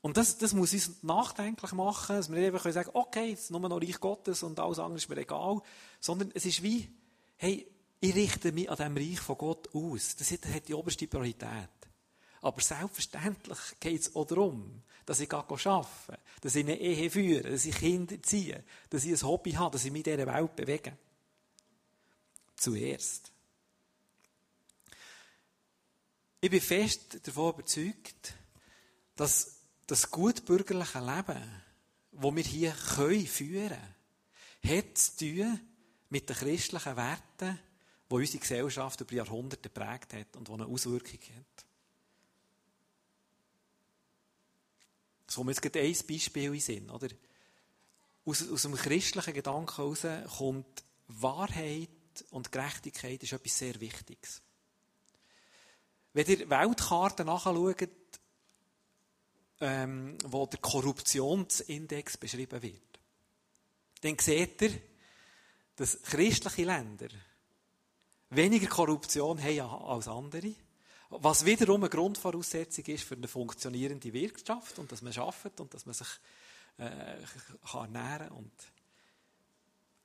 Und 0.00 0.16
das, 0.16 0.38
das 0.38 0.54
muss 0.54 0.72
uns 0.72 1.02
nachdenklich 1.04 1.70
machen, 1.72 2.16
dass 2.16 2.28
wir 2.28 2.36
nicht 2.36 2.52
einfach 2.52 2.72
sagen, 2.72 2.90
okay, 2.94 3.30
jetzt 3.30 3.52
nur 3.52 3.60
noch 3.60 3.80
Reich 3.80 4.00
Gottes 4.00 4.42
und 4.42 4.58
alles 4.58 4.80
andere 4.80 4.96
ist 4.96 5.08
mir 5.08 5.18
egal, 5.18 5.60
sondern 6.00 6.32
es 6.34 6.46
ist 6.46 6.64
wie, 6.64 6.90
hey, 7.36 7.70
ich 8.00 8.14
richte 8.14 8.50
mich 8.50 8.68
an 8.68 8.76
dem 8.76 8.96
Reich 8.96 9.20
von 9.20 9.38
Gott 9.38 9.72
aus. 9.72 10.16
Das 10.16 10.32
hat 10.32 10.66
die 10.66 10.74
oberste 10.74 11.06
Priorität. 11.06 11.68
Aber 12.40 12.60
selbstverständlich 12.60 13.58
geht 13.78 14.00
es 14.00 14.16
auch 14.16 14.26
darum, 14.26 14.82
dass 15.06 15.20
ich 15.20 15.32
arbeite, 15.32 15.86
dass 16.40 16.56
ich 16.56 16.64
eine 16.64 16.76
Ehe 16.76 17.08
führe, 17.08 17.50
dass 17.50 17.66
ich 17.66 17.76
Kinder 17.76 18.20
ziehe, 18.22 18.64
dass 18.90 19.04
ich 19.04 19.12
ein 19.12 19.28
Hobby 19.28 19.52
habe, 19.52 19.72
dass 19.72 19.84
ich 19.84 19.92
mich 19.92 20.04
in 20.06 20.16
dieser 20.16 20.32
Welt 20.32 20.56
bewege. 20.56 20.96
Zuerst. 22.56 23.32
Ich 26.40 26.50
bin 26.50 26.60
fest 26.60 27.26
davon 27.26 27.54
überzeugt, 27.54 28.34
dass 29.16 29.56
das 29.88 30.08
gutbürgerliche 30.08 31.00
Leben, 31.00 31.62
das 32.12 32.36
wir 32.36 32.44
hier 32.44 32.74
führen 33.26 33.76
können, 34.62 34.94
zu 34.94 35.16
tun 35.16 35.60
mit 36.10 36.28
den 36.28 36.36
christlichen 36.36 36.96
Werten, 36.96 37.58
die 38.08 38.14
unsere 38.14 38.38
Gesellschaft 38.38 39.00
über 39.00 39.14
Jahrhunderte 39.14 39.68
geprägt 39.68 40.14
hat 40.14 40.36
und 40.36 40.46
die 40.46 40.52
eine 40.52 40.66
Auswirkung 40.66 41.18
hat. 41.20 41.66
So 45.26 45.42
kommt 45.42 45.64
jetzt 45.64 45.76
ein 45.76 46.06
Beispiel 46.06 46.54
in 46.54 46.60
Sinn, 46.60 46.88
oder? 46.88 47.08
Aus, 48.24 48.48
aus 48.48 48.64
einem 48.64 48.76
christlichen 48.76 49.34
Gedanken 49.34 49.74
heraus 49.74 50.06
kommt 50.36 50.84
Wahrheit 51.08 51.88
und 52.30 52.52
Gerechtigkeit 52.52 53.22
ist 53.22 53.32
etwas 53.32 53.58
sehr 53.58 53.80
Wichtiges. 53.80 54.40
Wenn 56.12 56.26
ihr 56.26 56.50
Weltkarten 56.50 57.26
nachschaut, 57.26 57.88
ähm, 59.60 60.16
wo 60.24 60.46
der 60.46 60.60
Korruptionsindex 60.60 62.16
beschrieben 62.16 62.62
wird, 62.62 63.00
dann 64.00 64.18
seht 64.18 64.62
ihr, 64.62 64.80
dass 65.76 66.00
christliche 66.02 66.64
Länder 66.64 67.08
weniger 68.30 68.68
Korruption 68.68 69.42
haben 69.42 69.60
als 69.60 70.08
andere. 70.08 70.54
Was 71.10 71.44
wiederum 71.44 71.82
eine 71.82 71.90
Grundvoraussetzung 71.90 72.84
ist 72.86 73.04
für 73.04 73.14
eine 73.14 73.28
funktionierende 73.28 74.12
Wirtschaft 74.12 74.78
und 74.78 74.92
dass 74.92 75.02
man 75.02 75.16
arbeitet 75.16 75.60
und 75.60 75.72
dass 75.72 75.86
man 75.86 75.94
sich 75.94 76.08
äh, 76.76 77.16
kann 77.70 77.94
ernähren 77.94 78.28
kann. 78.28 78.50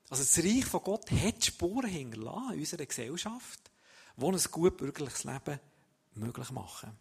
Also 0.10 0.24
das 0.24 0.38
Reich 0.38 0.65
von 0.65 0.83
Gott 0.83 1.12
hat 1.12 1.43
Spuren 1.43 1.89
hinterlassen 1.89 2.53
in 2.53 2.60
unserer 2.60 2.86
Gesellschaft, 2.86 3.72
die 4.15 4.25
ein 4.25 4.39
gut 4.51 4.77
bürgerliches 4.77 5.24
Leben 5.24 5.60
möglich 6.15 6.51
machen. 6.51 6.91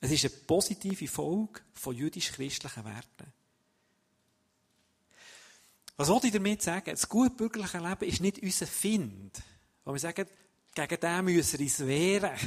Es 0.00 0.10
ist 0.10 0.24
eine 0.24 0.34
positive 0.34 1.06
Folge 1.06 1.60
von 1.74 1.94
jüdisch-christlichen 1.94 2.84
Werten. 2.84 3.32
Was 5.96 6.08
wollte 6.08 6.26
ich 6.26 6.32
damit 6.32 6.62
sagen? 6.62 6.90
Das 6.90 7.08
gut 7.08 7.36
bürgerliche 7.36 7.78
Leben 7.78 8.08
ist 8.08 8.20
nicht 8.20 8.42
unser 8.42 8.66
Find, 8.66 9.40
wo 9.84 9.92
wir 9.92 10.00
sagen, 10.00 10.26
gegen 10.74 11.00
den 11.00 11.24
müssen 11.24 11.58
wir 11.58 11.66
uns 11.66 11.86
wehren. 11.86 12.38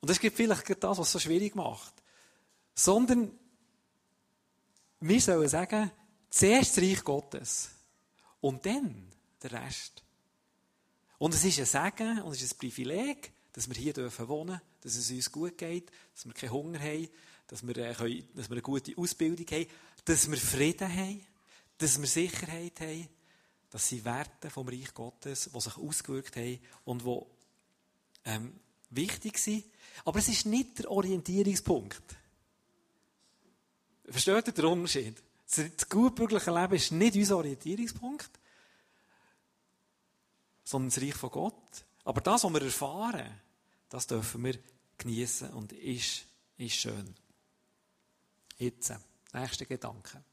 Und 0.00 0.10
das 0.10 0.18
gibt 0.18 0.36
vielleicht 0.36 0.68
das, 0.82 0.98
was 0.98 1.06
es 1.06 1.12
so 1.12 1.18
schwierig 1.18 1.54
macht. 1.54 1.94
Sondern 2.74 3.30
wir 5.00 5.20
sollen 5.20 5.48
sagen, 5.48 5.90
zuerst 6.30 6.76
das 6.76 6.82
Reich 6.82 7.04
Gottes 7.04 7.70
und 8.40 8.64
dann 8.66 9.12
der 9.42 9.52
Rest. 9.52 10.02
Und 11.18 11.34
es 11.34 11.44
ist 11.44 11.58
ein 11.58 11.66
Segen 11.66 12.22
und 12.22 12.32
es 12.32 12.42
ist 12.42 12.54
ein 12.54 12.58
Privileg, 12.58 13.32
dass 13.52 13.68
wir 13.68 13.76
hier 13.76 13.92
dürfen 13.92 14.28
wohnen, 14.28 14.60
dass 14.80 14.96
es 14.96 15.10
uns 15.10 15.32
gut 15.32 15.58
geht, 15.58 15.90
dass 16.14 16.26
wir 16.26 16.34
keinen 16.34 16.52
Hunger 16.52 16.80
haben, 16.80 17.08
dass 17.46 17.66
wir, 17.66 17.76
äh, 17.76 17.94
können, 17.94 18.28
dass 18.34 18.48
wir 18.48 18.54
eine 18.54 18.62
gute 18.62 18.96
Ausbildung 18.96 19.46
haben, 19.46 19.66
dass 20.04 20.30
wir 20.30 20.36
Frieden 20.36 20.94
haben, 20.94 21.26
dass 21.78 22.00
wir 22.00 22.06
Sicherheit 22.06 22.80
haben, 22.80 23.08
das 23.70 23.88
sind 23.88 24.04
Werte 24.04 24.50
vom 24.50 24.68
Reich 24.68 24.94
Gottes, 24.94 25.50
die 25.52 25.60
sich 25.60 25.76
ausgewirkt 25.76 26.36
haben 26.36 26.58
und 26.84 27.04
die 27.04 27.20
ähm, 28.24 28.54
wichtig 28.90 29.38
sind. 29.38 29.64
Aber 30.04 30.18
es 30.18 30.28
ist 30.28 30.46
nicht 30.46 30.78
der 30.78 30.90
Orientierungspunkt. 30.90 32.02
Versteht 34.08 34.46
ihr 34.46 34.52
den 34.52 34.64
Unterschied? 34.64 35.22
Das 35.54 35.88
gutbürgerliche 35.88 36.50
Leben 36.50 36.74
ist 36.74 36.92
nicht 36.92 37.16
unser 37.16 37.38
Orientierungspunkt, 37.38 38.30
sondern 40.64 40.90
das 40.90 41.02
Reich 41.02 41.14
von 41.14 41.30
Gott. 41.30 41.84
Aber 42.08 42.22
das, 42.22 42.42
was 42.42 42.52
wir 42.54 42.62
erfahren, 42.62 43.38
das 43.90 44.06
dürfen 44.06 44.42
wir 44.42 44.58
genießen 44.96 45.50
und 45.50 45.74
ist, 45.74 46.24
ist 46.56 46.76
schön. 46.76 47.14
Jetzt, 48.56 48.94
nächster 49.34 49.66
Gedanke. 49.66 50.24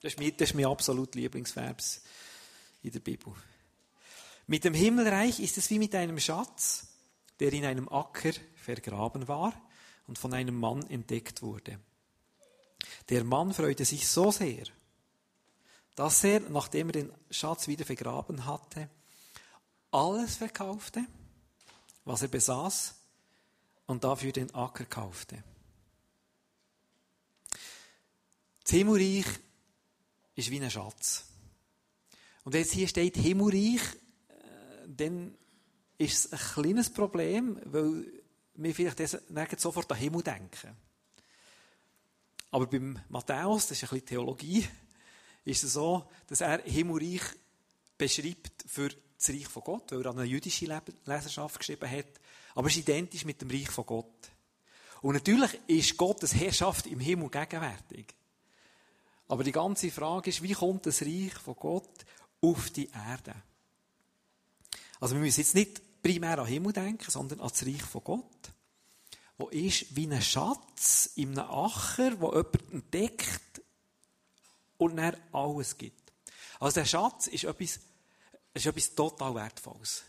Das 0.00 0.14
ist, 0.14 0.18
mein, 0.18 0.34
das 0.38 0.48
ist 0.48 0.54
mein 0.54 0.64
absolut 0.64 1.14
Lieblingsvers 1.14 2.00
in 2.82 2.92
der 2.92 3.00
Bibel. 3.00 3.34
Mit 4.46 4.64
dem 4.64 4.72
Himmelreich 4.72 5.38
ist 5.38 5.58
es 5.58 5.68
wie 5.68 5.78
mit 5.78 5.94
einem 5.94 6.18
Schatz, 6.18 6.86
der 7.40 7.52
in 7.52 7.66
einem 7.66 7.90
Acker 7.90 8.32
vergraben 8.54 9.28
war 9.28 9.52
und 10.06 10.18
von 10.18 10.32
einem 10.32 10.58
Mann 10.58 10.88
entdeckt 10.88 11.42
wurde. 11.42 11.78
Der 13.10 13.22
Mann 13.22 13.52
freute 13.52 13.84
sich 13.84 14.08
so 14.08 14.30
sehr, 14.30 14.64
dass 15.94 16.24
er, 16.24 16.40
nachdem 16.40 16.88
er 16.88 16.92
den 16.92 17.12
Schatz 17.30 17.68
wieder 17.68 17.84
vergraben 17.84 18.46
hatte, 18.46 18.88
alles 19.96 20.36
verkaufte, 20.36 21.04
was 22.04 22.22
er 22.22 22.28
besaß, 22.28 22.94
und 23.86 24.04
dafür 24.04 24.32
den 24.32 24.52
Acker 24.54 24.84
kaufte. 24.84 25.42
Das 28.62 28.72
Himmelreich 28.72 29.26
ist 30.34 30.50
wie 30.50 30.60
ein 30.60 30.70
Schatz. 30.70 31.24
Und 32.44 32.52
wenn 32.52 32.62
jetzt 32.62 32.72
hier 32.72 32.88
steht 32.88 33.16
Himmelreich, 33.16 33.80
äh, 33.80 34.88
dann 34.88 35.36
ist 35.98 36.26
es 36.26 36.32
ein 36.32 36.62
kleines 36.62 36.90
Problem, 36.90 37.60
weil 37.64 38.06
wir 38.54 38.74
vielleicht 38.74 39.60
sofort 39.60 39.90
an 39.92 39.98
Himmel 39.98 40.22
denken. 40.22 40.76
Aber 42.50 42.66
beim 42.66 42.98
Matthäus, 43.08 43.68
das 43.68 43.78
ist 43.78 43.84
ein 43.84 43.90
bisschen 43.90 44.06
Theologie, 44.06 44.66
ist 45.44 45.62
es 45.62 45.74
so, 45.74 46.10
dass 46.26 46.40
er 46.40 46.62
Himmelreich 46.62 47.22
beschreibt 47.96 48.64
für 48.66 48.90
das 49.18 49.30
Reich 49.30 49.48
von 49.48 49.62
Gott, 49.62 49.92
weil 49.92 50.02
er 50.02 50.10
an 50.10 50.18
eine 50.18 50.28
jüdische 50.28 50.82
Leserschaft 51.04 51.58
geschrieben 51.58 51.90
hat. 51.90 52.20
Aber 52.54 52.68
es 52.68 52.74
ist 52.74 52.88
identisch 52.88 53.24
mit 53.24 53.40
dem 53.40 53.50
Reich 53.50 53.70
von 53.70 53.86
Gott. 53.86 54.30
Und 55.02 55.14
natürlich 55.14 55.58
ist 55.66 55.96
Gottes 55.96 56.34
Herrschaft 56.34 56.86
im 56.86 57.00
Himmel 57.00 57.28
gegenwärtig. 57.28 58.14
Aber 59.28 59.44
die 59.44 59.52
ganze 59.52 59.90
Frage 59.90 60.30
ist, 60.30 60.42
wie 60.42 60.52
kommt 60.52 60.86
das 60.86 61.02
Reich 61.02 61.34
von 61.34 61.56
Gott 61.56 62.04
auf 62.40 62.70
die 62.70 62.88
Erde. 62.88 63.34
Also 65.00 65.14
wir 65.14 65.22
müssen 65.22 65.40
jetzt 65.40 65.54
nicht 65.54 66.02
primär 66.02 66.38
an 66.38 66.46
Himmel 66.46 66.72
denken, 66.72 67.10
sondern 67.10 67.40
an 67.40 67.48
das 67.48 67.66
Reich 67.66 67.82
von 67.82 68.04
Gott, 68.04 68.52
wo 69.38 69.48
ist 69.48 69.94
wie 69.94 70.06
ein 70.06 70.22
Schatz 70.22 71.10
in 71.16 71.38
einem 71.38 71.50
Acher, 71.50 72.20
wo 72.20 72.28
jemand 72.28 72.72
entdeckt 72.72 73.62
und 74.78 74.96
dann 74.96 75.16
alles 75.32 75.76
gibt. 75.76 76.12
Also 76.58 76.80
der 76.80 76.86
Schatz 76.86 77.26
ist 77.26 77.44
etwas, 77.44 77.80
ist 78.64 78.66
etwas 78.66 78.94
total 78.94 79.34
Wertvolles. 79.34 80.04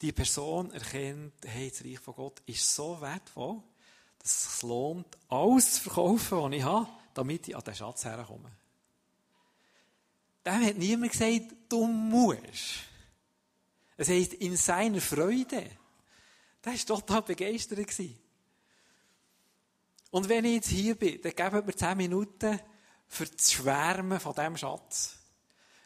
Die 0.00 0.12
Person 0.12 0.70
erkennt, 0.70 1.34
hey, 1.44 1.70
das 1.70 1.84
Reich 1.84 1.98
von 1.98 2.14
Gott 2.14 2.40
ist 2.46 2.74
so 2.74 3.00
wertvoll, 3.00 3.60
dass 4.18 4.30
es 4.30 4.54
sich 4.54 4.62
lohnt, 4.62 5.18
alles 5.28 5.74
zu 5.74 5.80
verkaufen, 5.82 6.38
was 6.38 6.52
ich 6.52 6.62
habe, 6.62 6.88
damit 7.14 7.48
ich 7.48 7.56
an 7.56 7.64
den 7.64 7.74
Schatz 7.74 8.04
herkomme. 8.04 8.50
Dem 10.46 10.66
hat 10.66 10.76
niemand 10.76 11.12
gesagt, 11.12 11.54
du 11.68 11.86
musst. 11.86 12.84
Es 13.96 14.08
heisst, 14.08 14.34
in 14.34 14.56
seiner 14.56 15.00
Freude. 15.00 15.68
Der 16.64 16.72
war 16.72 16.78
total 16.78 17.22
begeistert. 17.22 17.80
Und 20.10 20.28
wenn 20.28 20.44
ich 20.44 20.54
jetzt 20.54 20.68
hier 20.68 20.94
bin, 20.94 21.20
dann 21.20 21.34
geben 21.34 21.66
mir 21.66 21.76
zehn 21.76 21.96
Minuten 21.96 22.60
für 23.08 23.26
das 23.26 23.52
Schwärmen 23.52 24.20
von 24.20 24.34
diesem 24.34 24.56
Schatz. 24.56 25.18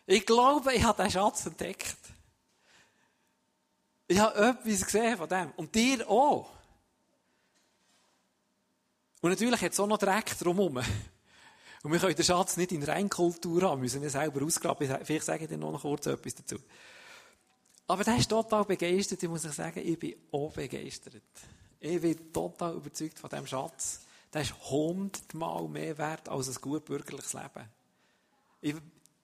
Ich 0.07 0.27
glaube, 0.27 0.75
ich 0.75 0.83
habe 0.83 1.03
diesen 1.03 1.13
Schatz 1.13 1.47
entdeckt. 1.47 1.97
Ich 4.09 4.19
habe 4.19 4.37
etwas 4.37 4.85
gesehen 4.85 5.17
von 5.17 5.29
dem. 5.29 5.53
Und 5.57 5.75
dir 5.75 6.09
auch. 6.09 6.51
Und 9.21 9.31
natürlich 9.31 9.63
hat 9.63 9.73
es 9.73 9.81
auch 9.81 9.87
noch 9.87 9.99
Dreck 9.99 10.37
drumherum. 10.39 10.83
Und 11.83 11.93
wir 11.93 11.99
können 11.99 12.15
den 12.15 12.25
Schatz 12.25 12.57
nicht 12.57 12.73
in 12.73 12.83
Reinkultur 12.83 13.63
haben, 13.63 13.81
müssen 13.81 14.03
wir 14.03 14.11
selber 14.11 14.45
ausgraben. 14.45 14.89
Vielleicht 15.05 15.25
sage 15.25 15.45
ich 15.45 15.51
dir 15.51 15.59
noch 15.59 15.81
kurz 15.81 16.07
etwas 16.07 16.35
dazu. 16.35 16.57
Aber 17.87 18.05
der 18.05 18.17
ist 18.17 18.29
total 18.29 18.65
begeistert. 18.65 19.23
Ich 19.23 19.29
muss 19.29 19.45
euch 19.45 19.53
sagen, 19.53 19.81
ich 19.85 19.99
bin 19.99 20.15
auch 20.31 20.53
begeistert. 20.53 21.23
Ich 21.81 22.01
bin 22.01 22.33
total 22.33 22.75
überzeugt 22.75 23.19
von 23.19 23.31
diesem 23.31 23.47
Schatz. 23.47 24.01
Der 24.33 24.43
ist 24.43 24.55
hundertmal 24.71 25.69
mehr 25.69 25.99
wert 25.99 26.29
als 26.29 26.49
ein 26.49 26.61
gut 26.61 26.85
bürgerliches 26.85 27.33
Leben. 27.33 27.69
Ich, 28.61 28.75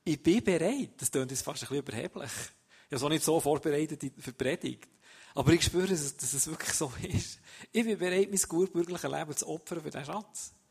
ich 0.09 0.23
bin 0.23 0.43
bereit. 0.43 0.93
Das 0.97 1.11
klingt 1.11 1.31
jetzt 1.31 1.43
fast 1.43 1.63
ein 1.63 1.69
bisschen 1.69 1.83
überheblich. 1.83 2.31
Ich 2.31 2.87
habe 2.87 2.97
es 2.97 3.03
auch 3.03 3.09
nicht 3.09 3.25
so 3.25 3.41
vorbereitet 3.41 4.01
für 4.19 4.33
die 4.33 4.45
Predigt. 4.45 4.89
Aber 5.35 5.53
ich 5.53 5.63
spüre, 5.63 5.87
dass, 5.87 6.17
dass 6.17 6.33
es 6.33 6.47
wirklich 6.47 6.73
so 6.73 6.93
ist. 7.03 7.39
Ich 7.71 7.85
bin 7.85 7.99
bereit, 7.99 8.29
mein 8.31 8.41
gut 8.49 8.73
bürgerliches 8.73 9.11
Leben 9.11 9.37
zu 9.37 9.49
opfern 9.49 9.83
für 9.83 9.91
diesen 9.91 10.05
Schatz. 10.05 10.53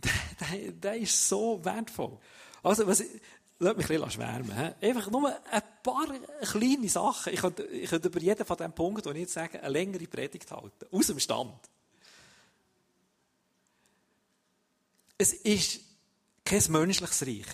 Der, 0.00 0.12
der, 0.60 0.72
der 0.72 0.96
ist 0.96 1.28
so 1.28 1.58
wertvoll. 1.64 2.18
Also, 2.62 2.86
was, 2.86 3.02
Lass 3.60 3.76
mich 3.76 3.90
ein 3.90 3.96
bisschen 3.96 4.10
schwärmen. 4.12 4.74
Einfach 4.80 5.10
nur 5.10 5.34
ein 5.50 5.62
paar 5.82 6.06
kleine 6.42 6.88
Sachen. 6.88 7.32
Ich 7.32 7.40
könnte, 7.40 7.64
ich 7.64 7.90
könnte 7.90 8.06
über 8.06 8.20
jeden 8.20 8.44
von 8.44 8.56
diesen 8.56 8.72
Punkten, 8.72 9.12
die 9.12 9.18
ich 9.18 9.22
jetzt 9.22 9.32
sage, 9.32 9.60
eine 9.60 9.72
längere 9.72 10.06
Predigt 10.06 10.48
halten. 10.52 10.86
Aus 10.92 11.08
dem 11.08 11.18
Stand. 11.18 11.58
Es 15.16 15.32
ist 15.32 15.80
kein 16.48 16.72
menschliches 16.72 17.26
Reich. 17.26 17.46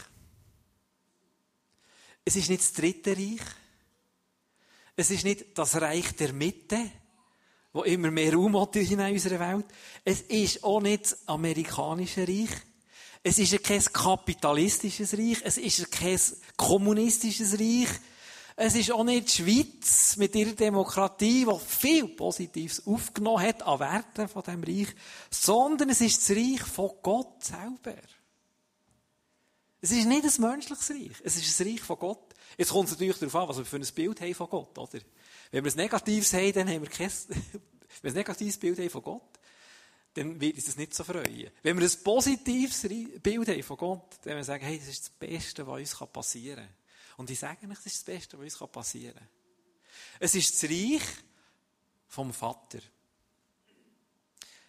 Es 2.25 2.37
ist 2.37 2.49
nicht 2.49 2.63
das 2.63 2.73
dritte 2.73 3.17
Reich. 3.17 3.43
Es 4.97 5.11
ist 5.11 5.25
nicht 5.25 5.59
das 5.59 5.81
Reich 5.81 6.15
der 6.15 6.33
Mitte, 6.33 6.79
wo 7.73 7.83
immer 7.83 8.13
mehr 8.13 8.33
Raum 8.35 8.59
hat 8.61 8.77
in 8.77 9.01
unserer 9.01 9.41
Welt. 9.41 9.67
Es 10.05 10.21
ist 10.23 10.63
auch 10.63 10.81
nicht 10.81 11.05
das 11.05 11.29
amerikanische 11.29 12.27
Reich. 12.27 12.51
Es 13.25 13.39
ist 13.39 13.63
kein 13.65 13.83
kapitalistisches 13.83 15.15
Reich. 15.15 15.39
Es 15.43 15.59
ist 15.59 15.91
kein 15.91 16.21
kommunistisches 16.57 17.59
Reich. 17.59 17.89
Es 18.55 18.77
ist 18.77 18.93
auch 18.93 19.03
nicht 19.03 19.27
die 19.27 19.43
Schweiz 19.43 20.17
mit 20.17 20.37
ihrer 20.37 20.53
Demokratie, 20.53 21.45
die 21.45 21.67
viel 21.67 22.07
Positives 22.09 22.87
aufgenommen 22.87 23.43
hat 23.43 23.63
an 23.65 23.81
Werten 23.81 24.29
von 24.29 24.45
dem 24.45 24.63
Reich, 24.63 24.95
sondern 25.29 25.91
es 25.91 26.01
ist 26.01 26.19
das 26.19 26.37
Reich 26.37 26.61
von 26.61 26.93
Gott 27.03 27.43
selber. 27.43 28.01
Es 29.85 29.91
ist 29.91 30.07
nicht 30.07 30.25
ein 30.25 30.51
menschliches 30.51 30.91
Reich. 30.93 31.21
Es 31.23 31.37
ist 31.37 31.61
ein 31.61 31.69
Reich 31.69 31.81
von 31.83 31.99
Gott. 31.99 32.35
Jetzt 32.57 32.71
kommt 32.71 32.87
es 32.87 32.93
natürlich 32.93 33.19
darauf 33.19 33.35
an, 33.35 33.49
was 33.51 33.59
wir 33.59 33.67
für 33.67 33.77
ein 33.77 33.87
Bild 33.95 34.19
haben 34.19 34.35
von 34.35 34.49
Gott, 34.49 34.79
oder? 34.79 34.99
Wenn 35.51 35.63
wir 35.63 35.71
ein 35.71 35.77
negatives 35.77 36.33
haben, 36.33 36.53
dann 36.55 36.71
haben 36.71 36.81
wir 36.81 36.89
kein, 36.89 37.11
wenn 37.29 37.61
wir 38.01 38.11
ein 38.11 38.15
negatives 38.15 38.57
Bild 38.57 38.79
haben 38.79 38.89
von 38.89 39.03
Gott, 39.03 39.39
dann 40.15 40.41
wird 40.41 40.55
uns 40.55 40.65
das 40.65 40.79
nicht 40.79 40.95
so 40.95 41.05
freuen. 41.05 41.51
Wenn 41.63 41.79
wir 41.79 41.87
ein 41.87 42.03
positives 42.03 42.81
Bild 43.23 43.47
haben 43.47 43.63
von 43.63 43.77
Gott, 43.77 44.21
dann 44.23 44.37
wir 44.37 44.45
sagen, 44.45 44.65
hey, 44.65 44.79
das 44.79 44.89
ist 44.89 45.03
das 45.03 45.11
Beste, 45.11 45.67
was 45.67 45.79
uns 45.79 46.11
passieren 46.11 46.65
kann. 46.65 46.75
Und 47.19 47.29
ich 47.29 47.39
sage 47.39 47.67
nicht, 47.67 47.79
das 47.79 47.85
ist 47.85 47.97
das 47.97 48.05
Beste, 48.05 48.39
was 48.39 48.59
uns 48.59 48.73
passieren 48.73 49.17
kann. 49.17 49.29
Es 50.19 50.35
ist 50.35 50.63
das 50.63 50.71
Reich 50.71 51.05
vom 52.09 52.33
Vater. 52.33 52.79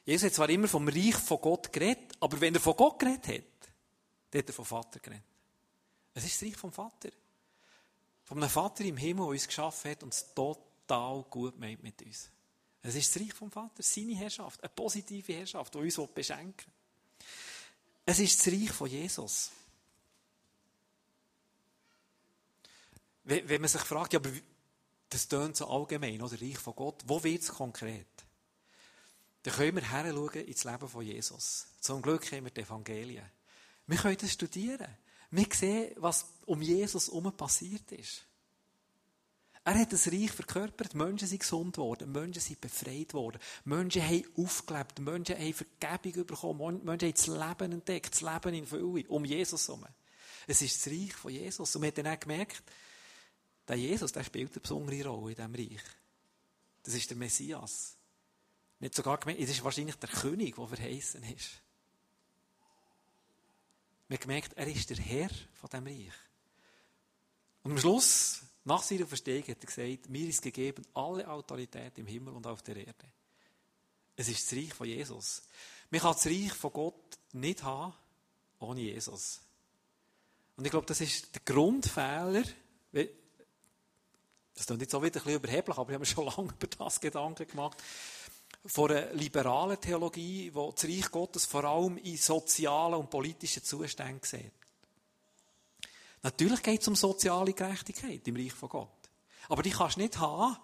Jesus 0.04 0.26
hat 0.26 0.34
zwar 0.34 0.50
immer 0.50 0.68
vom 0.68 0.90
Reich 0.90 1.16
von 1.16 1.40
Gott 1.40 1.72
geredet, 1.72 2.12
aber 2.20 2.42
wenn 2.42 2.54
er 2.54 2.60
von 2.60 2.76
Gott 2.76 3.00
geredet 3.00 3.28
hat, 3.30 3.55
dann 4.36 4.42
hat 4.42 4.50
er 4.50 4.54
vom 4.54 4.66
Vater 4.66 5.00
geredet. 5.00 5.24
Es 6.14 6.26
ist 6.26 6.42
das 6.42 6.48
Reich 6.50 6.58
vom 6.58 6.72
Vater. 6.72 7.10
Von 8.26 8.38
einem 8.38 8.50
Vater 8.50 8.84
im 8.84 8.98
Himmel, 8.98 9.24
der 9.24 9.32
uns 9.32 9.48
geschaffen 9.48 9.92
hat 9.92 10.04
und 10.04 10.14
es 10.14 10.34
total 10.34 11.24
gut 11.30 11.58
meint 11.58 11.82
mit 11.82 12.02
uns. 12.02 12.30
Es 12.82 12.96
ist 12.96 13.16
das 13.16 13.22
Reich 13.22 13.34
vom 13.34 13.50
Vater, 13.50 13.82
seine 13.82 14.14
Herrschaft, 14.16 14.62
eine 14.62 14.70
positive 14.70 15.34
Herrschaft, 15.34 15.74
die 15.74 15.78
uns 15.78 16.00
beschenken 16.14 16.66
will. 16.66 17.26
Es 18.06 18.20
ist 18.20 18.46
das 18.46 18.54
Reich 18.54 18.72
von 18.72 18.90
Jesus. 18.90 19.52
Wenn 23.24 23.62
man 23.62 23.70
sich 23.70 23.82
fragt, 23.82 24.14
ja, 24.14 24.20
aber 24.20 24.32
das 25.10 25.28
tönt 25.28 25.56
so 25.56 25.68
allgemein, 25.68 26.22
oder 26.22 26.40
Reich 26.40 26.58
von 26.58 26.76
Gott, 26.76 27.04
wo 27.08 27.24
wird 27.24 27.42
es 27.42 27.50
konkret? 27.50 28.06
Dann 29.44 29.54
können 29.54 29.78
wir 29.78 29.90
heranschauen 29.90 30.46
ins 30.46 30.64
Leben 30.66 30.90
von 30.90 31.06
Jesus. 31.06 31.68
Zum 31.80 32.02
Glück 32.02 32.32
haben 32.32 32.44
wir 32.44 32.52
die 32.52 32.62
Evangelien. 32.62 33.26
Wir 33.88 33.98
können 33.98 34.18
das 34.20 34.32
studieren. 34.32 34.88
Wir 35.32 35.48
sehen, 35.52 35.94
was 35.98 36.26
um 36.46 36.62
Jesus 36.62 37.08
herum 37.08 37.36
passiert 37.36 37.92
ist. 37.92 38.26
Er 39.64 39.80
hat 39.80 39.92
das 39.92 40.12
Reich 40.12 40.32
verkörpert. 40.32 40.94
Menschen 40.94 41.28
sind 41.28 41.40
gesund 41.40 41.76
geworden. 41.76 42.12
Menschen 42.12 42.40
sind 42.40 42.62
befreit 42.62 43.16
worden. 43.16 43.40
Menschen 43.64 44.04
haben 44.04 44.24
aufgelebt. 44.38 45.00
Menschen 45.00 45.38
haben 45.38 45.54
Vergebung 45.54 46.26
bekommen. 46.26 46.84
Menschen 46.84 47.08
haben 47.08 47.14
das 47.16 47.28
Leben 47.28 47.72
entdeckt. 47.74 48.14
Das 48.14 48.22
Leben 48.22 48.56
in 48.56 48.68
Fülle. 48.68 49.08
Um 49.08 49.26
Jesus 49.26 49.68
herum. 49.68 49.86
Es 50.46 50.62
ist 50.62 50.86
das 50.86 50.94
Reich 50.94 51.14
von 51.14 51.32
Jesus. 51.32 51.76
Und 51.76 51.82
man 51.82 51.88
hat 51.88 51.98
dann 51.98 52.08
auch 52.08 52.20
gemerkt, 52.20 52.64
der 53.68 53.76
Jesus, 53.78 54.12
der 54.12 54.24
spielt 54.24 54.52
eine 54.52 54.60
besondere 54.60 55.10
Rolle 55.10 55.32
in 55.32 55.36
diesem 55.36 55.56
Reich. 55.56 55.84
Das 56.84 56.94
ist 56.94 57.10
der 57.10 57.18
Messias. 57.18 57.98
Nicht 58.80 58.94
sogar 58.94 59.18
gemerkt, 59.18 59.42
es 59.42 59.50
ist 59.50 59.64
wahrscheinlich 59.64 59.96
der 59.96 60.10
König, 60.10 60.56
der 60.56 60.68
verheißen 60.68 61.24
ist. 61.24 61.62
Man 64.08 64.18
hat 64.18 64.22
gemerkt, 64.22 64.54
er 64.54 64.68
ist 64.68 64.90
der 64.90 64.98
Herr 64.98 65.30
von 65.54 65.70
diesem 65.70 65.88
Reich. 65.88 66.14
Und 67.64 67.72
am 67.72 67.80
Schluss 67.80 68.42
nach 68.64 68.84
seiner 68.84 69.08
Verstehung 69.08 69.44
hat 69.48 69.64
er 69.64 69.66
gesagt, 69.66 70.10
mir 70.10 70.28
ist 70.28 70.42
gegeben 70.42 70.86
alle 70.94 71.28
Autorität 71.28 71.98
im 71.98 72.08
Himmel 72.08 72.34
und 72.34 72.46
auf 72.46 72.62
der 72.62 72.78
Erde. 72.78 73.06
Es 74.16 74.28
ist 74.28 74.52
das 74.52 74.58
Reich 74.58 74.74
von 74.74 74.88
Jesus. 74.88 75.44
Man 75.90 76.02
kann 76.02 76.14
das 76.14 76.26
Reich 76.26 76.54
von 76.54 76.74
Gott 76.74 77.18
nicht 77.34 77.64
haben 77.64 77.94
ohne 78.60 78.82
Jesus. 78.82 79.42
Und 80.56 80.66
ich 80.66 80.72
glaube, 80.72 80.88
das 80.88 81.02
ist 81.02 81.34
der 81.36 81.42
Grundfehler. 81.44 82.44
Das 84.54 84.66
klingt 84.66 84.82
jetzt 84.82 84.96
auch 84.96 85.02
wieder 85.02 85.20
ein 85.20 85.24
bisschen 85.24 85.36
überheblich, 85.36 85.78
aber 85.78 85.90
ich 85.90 85.94
habe 85.94 86.00
mir 86.00 86.06
schon 86.06 86.26
lange 86.38 86.54
über 86.54 86.68
das 86.68 87.00
Gedanken 87.00 87.48
gemacht. 87.48 87.82
Von 88.66 88.92
einer 88.92 89.14
liberalen 89.14 89.80
Theologie, 89.80 90.50
die 90.50 90.72
das 90.74 90.86
Reich 90.86 91.12
Gottes 91.12 91.46
vor 91.46 91.64
allem 91.64 91.98
in 91.98 92.18
sozialen 92.18 92.96
und 92.96 93.10
politischen 93.10 93.64
Zuständen 93.64 94.24
sieht. 94.24 94.52
Natürlich 96.24 96.64
geht 96.64 96.82
es 96.82 96.88
um 96.88 96.96
soziale 96.96 97.54
Gerechtigkeit 97.54 98.28
im 98.28 98.36
Reich 98.36 98.54
von 98.54 98.70
Gott. 98.70 99.10
Aber 99.48 99.62
die 99.62 99.70
kannst 99.70 99.98
du 99.98 100.02
nicht 100.02 100.18
haben 100.18 100.58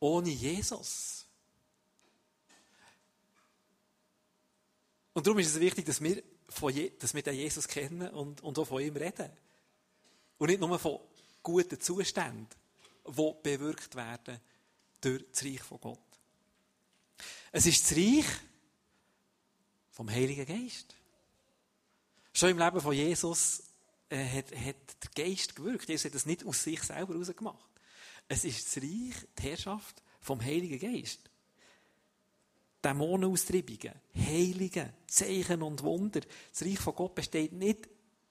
ohne 0.00 0.30
Jesus. 0.30 1.26
Und 5.12 5.26
darum 5.26 5.38
ist 5.38 5.48
es 5.48 5.60
wichtig, 5.60 5.84
dass 5.84 6.00
wir, 6.00 6.22
von 6.48 6.72
Je 6.72 6.90
dass 6.98 7.14
wir 7.14 7.22
den 7.22 7.34
Jesus 7.34 7.68
kennen 7.68 8.08
und, 8.08 8.40
und 8.40 8.58
auch 8.58 8.64
von 8.66 8.82
ihm 8.82 8.96
reden. 8.96 9.30
Und 10.38 10.48
nicht 10.48 10.60
nur 10.60 10.78
von 10.78 10.98
guten 11.42 11.78
Zuständen, 11.78 12.48
die 13.06 13.34
bewirkt 13.42 13.94
werden 13.94 14.40
durch 15.00 15.24
das 15.30 15.44
Reich 15.44 15.60
von 15.60 15.80
Gott. 15.80 16.11
Es 17.52 17.66
ist 17.66 17.84
das 17.84 17.98
Reich 17.98 18.24
vom 19.90 20.10
Heiligen 20.10 20.46
Geist. 20.46 20.96
Schon 22.32 22.48
im 22.48 22.58
Leben 22.58 22.80
von 22.80 22.94
Jesus 22.94 23.62
äh, 24.08 24.24
hat, 24.24 24.56
hat 24.56 24.76
der 25.16 25.24
Geist 25.26 25.54
gewirkt. 25.54 25.88
Jesus 25.88 26.06
hat 26.06 26.14
das 26.14 26.24
nicht 26.24 26.46
aus 26.46 26.62
sich 26.62 26.82
selber 26.82 27.12
herausgemacht. 27.12 27.70
Es 28.26 28.44
ist 28.44 28.66
das 28.66 28.82
Reich, 28.82 29.14
die 29.38 29.42
Herrschaft 29.42 30.02
vom 30.20 30.40
Heiligen 30.40 30.78
Geist. 30.78 31.20
Dämonenaustreibungen, 32.82 33.94
Heiligen, 34.14 34.90
Zeichen 35.06 35.62
und 35.62 35.82
Wunder. 35.82 36.22
Das 36.50 36.62
Reich 36.62 36.78
von 36.78 36.94
Gott 36.94 37.14
besteht 37.14 37.52
nicht 37.52 37.86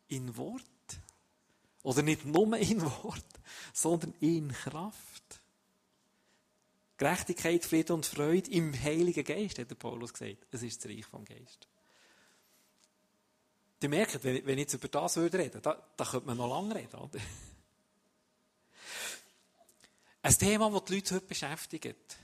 in 0.08 0.36
Wort. 0.36 0.66
Oder 1.84 2.02
nicht 2.02 2.26
nur 2.26 2.58
in 2.58 2.82
Wort, 2.82 3.26
sondern 3.72 4.14
in 4.20 4.52
Kraft. 4.52 5.11
Gerechtigkeit, 7.02 7.66
Frieden 7.66 7.94
und 7.94 8.06
Freude 8.06 8.52
im 8.52 8.80
Heiligen 8.80 9.24
Geist, 9.24 9.58
hat 9.58 9.72
der 9.72 9.76
Paulus 9.76 10.14
gesagt. 10.14 10.46
Es 10.52 10.62
ist 10.62 10.86
das 10.86 10.92
Reich 10.92 11.04
vom 11.04 11.26
Geist. 11.26 11.68
Die 13.82 13.88
merken, 13.88 14.20
wenn, 14.22 14.48
ich 14.48 14.58
jetzt 14.60 14.76
über 14.76 14.88
das 14.88 15.16
würde 15.16 15.40
reden, 15.40 15.64
da, 15.64 15.84
da 15.98 16.06
könnte 16.06 16.28
man 16.28 16.38
noch 16.38 16.48
lange 16.48 16.76
reden, 16.76 16.96
oder? 16.98 17.20
Ein 20.22 20.38
Thema, 20.38 20.70
das 20.70 20.86
die 20.86 20.94
Leute 20.94 21.16
heute 21.16 21.26
beschäftigt. 21.26 22.18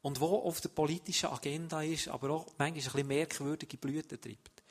Und 0.00 0.16
das 0.16 0.22
auf 0.22 0.62
der 0.62 0.70
politischen 0.70 1.28
Agenda 1.28 1.82
ist, 1.82 2.08
aber 2.08 2.30
auch 2.30 2.46
manchmal 2.56 2.68
ein 2.68 2.74
bisschen 2.74 3.06
merkwürdige 3.06 3.76
Blüten 3.76 4.18
treibt, 4.18 4.62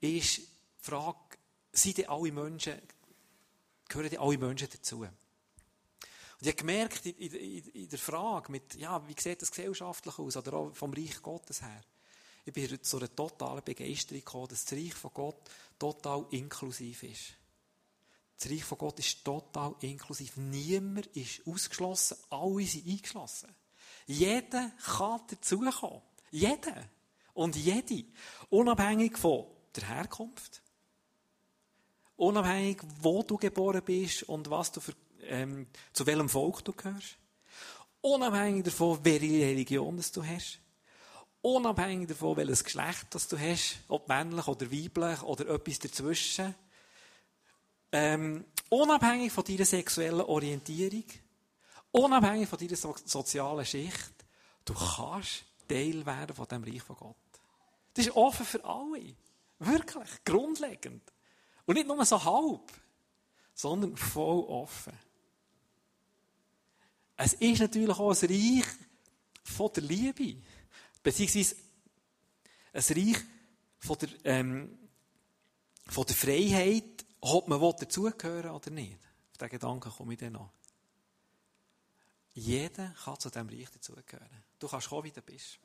ist 0.00 0.38
die 0.38 0.48
Frage, 0.78 1.36
sind 1.70 2.08
alle 2.08 2.32
Menschen, 2.32 2.80
gehören 3.90 4.16
alle 4.16 4.38
Menschen 4.38 4.68
dazu? 4.72 5.06
Und 6.42 6.48
ich 6.48 6.54
habe 6.54 6.66
gemerkt, 6.66 7.06
in, 7.06 7.14
in, 7.14 7.68
in 7.68 7.88
der 7.88 7.98
Frage 8.00 8.50
mit, 8.50 8.74
ja, 8.74 9.00
wie 9.06 9.14
sieht 9.16 9.40
das 9.40 9.52
gesellschaftlich 9.52 10.18
aus, 10.18 10.36
oder 10.36 10.54
auch 10.54 10.74
vom 10.74 10.92
Reich 10.92 11.22
Gottes 11.22 11.62
her, 11.62 11.84
ich 12.44 12.52
bin 12.52 12.82
zu 12.82 12.96
einer 12.96 13.14
totalen 13.14 13.62
Begeisterung 13.62 14.18
gekommen, 14.18 14.48
dass 14.48 14.64
das 14.64 14.76
Reich 14.76 14.92
von 14.92 15.12
Gott 15.14 15.48
total 15.78 16.26
inklusiv 16.30 17.04
ist. 17.04 17.34
Das 18.36 18.50
Reich 18.50 18.64
von 18.64 18.78
Gott 18.78 18.98
ist 18.98 19.24
total 19.24 19.76
inklusiv. 19.82 20.36
Niemand 20.36 21.06
ist 21.14 21.46
ausgeschlossen. 21.46 22.16
Alle 22.30 22.66
sind 22.66 22.88
eingeschlossen. 22.88 23.54
Jeder 24.08 24.72
kann 24.84 25.20
dazukommen. 25.28 26.02
Jeder. 26.32 26.88
Und 27.34 27.54
jede. 27.54 28.04
Unabhängig 28.50 29.16
von 29.16 29.46
der 29.76 29.86
Herkunft. 29.86 30.60
Unabhängig, 32.16 32.82
wo 33.00 33.22
du 33.22 33.36
geboren 33.36 33.82
bist 33.84 34.24
und 34.24 34.50
was 34.50 34.72
du 34.72 34.80
für, 34.80 34.94
ähm, 35.22 35.66
zu 35.92 36.06
welchem 36.06 36.28
Volk 36.28 36.64
du 36.64 36.72
gehörst. 36.72 37.16
Unabhängig 38.00 38.64
davon, 38.64 38.98
welche 39.02 39.46
Religion 39.46 40.02
du 40.12 40.24
hast. 40.24 40.58
Unabhängig 41.40 42.08
davon, 42.08 42.36
welches 42.36 42.64
Geschlecht 42.64 43.06
das 43.10 43.28
du 43.28 43.38
hast, 43.38 43.80
ob 43.88 44.08
männlich 44.08 44.46
oder 44.46 44.70
weiblich 44.70 45.22
oder 45.22 45.48
etwas 45.48 45.78
dazwischen. 45.78 46.54
Ähm, 47.92 48.44
unabhängig 48.68 49.32
von 49.32 49.44
deiner 49.44 49.64
sexuellen 49.64 50.22
Orientierung, 50.22 51.04
unabhängig 51.90 52.48
von 52.48 52.58
deiner 52.58 52.76
so 52.76 52.94
sozialen 53.04 53.66
Schicht, 53.66 54.12
du 54.64 54.74
kannst 54.74 55.44
Teil 55.68 56.04
werden 56.04 56.34
von 56.34 56.46
dem 56.48 56.64
Reich 56.64 56.82
von 56.82 56.96
Gott. 56.96 57.16
Das 57.94 58.06
ist 58.06 58.16
offen 58.16 58.46
für 58.46 58.64
alle. 58.64 59.14
Wirklich. 59.58 60.08
Grundlegend. 60.24 61.02
Und 61.66 61.74
nicht 61.74 61.86
nur 61.86 62.04
so 62.04 62.22
halb, 62.22 62.72
sondern 63.54 63.96
voll 63.96 64.44
offen. 64.44 64.92
Es 67.16 67.34
ist 67.34 67.60
natürlich 67.60 67.98
auch 67.98 68.10
ein 68.10 68.28
Reich 68.28 68.66
von 69.44 69.72
der 69.72 69.82
Liebe. 69.82 70.42
Beziehungsweise 71.02 71.56
ein 72.72 72.82
Reich 72.82 73.22
von 73.78 73.98
der, 73.98 74.08
ähm, 74.24 74.78
von 75.86 76.06
der 76.06 76.16
Freiheit, 76.16 77.04
ob 77.20 77.48
man 77.48 77.60
dazugehören 77.60 78.50
oder 78.50 78.70
nicht. 78.70 78.98
Auf 79.30 79.38
diesen 79.38 79.50
Gedanken 79.50 79.90
komme 79.90 80.14
ich 80.14 80.18
dann 80.20 80.32
noch. 80.32 80.52
Jeder 82.34 82.94
kann 83.04 83.18
zu 83.18 83.30
diesem 83.30 83.48
Reich 83.48 83.68
dazugehören. 83.70 84.44
Du 84.58 84.68
kannst 84.68 84.88
kommen, 84.88 85.04
wie 85.04 85.10
du 85.10 85.20
bist. 85.20 85.58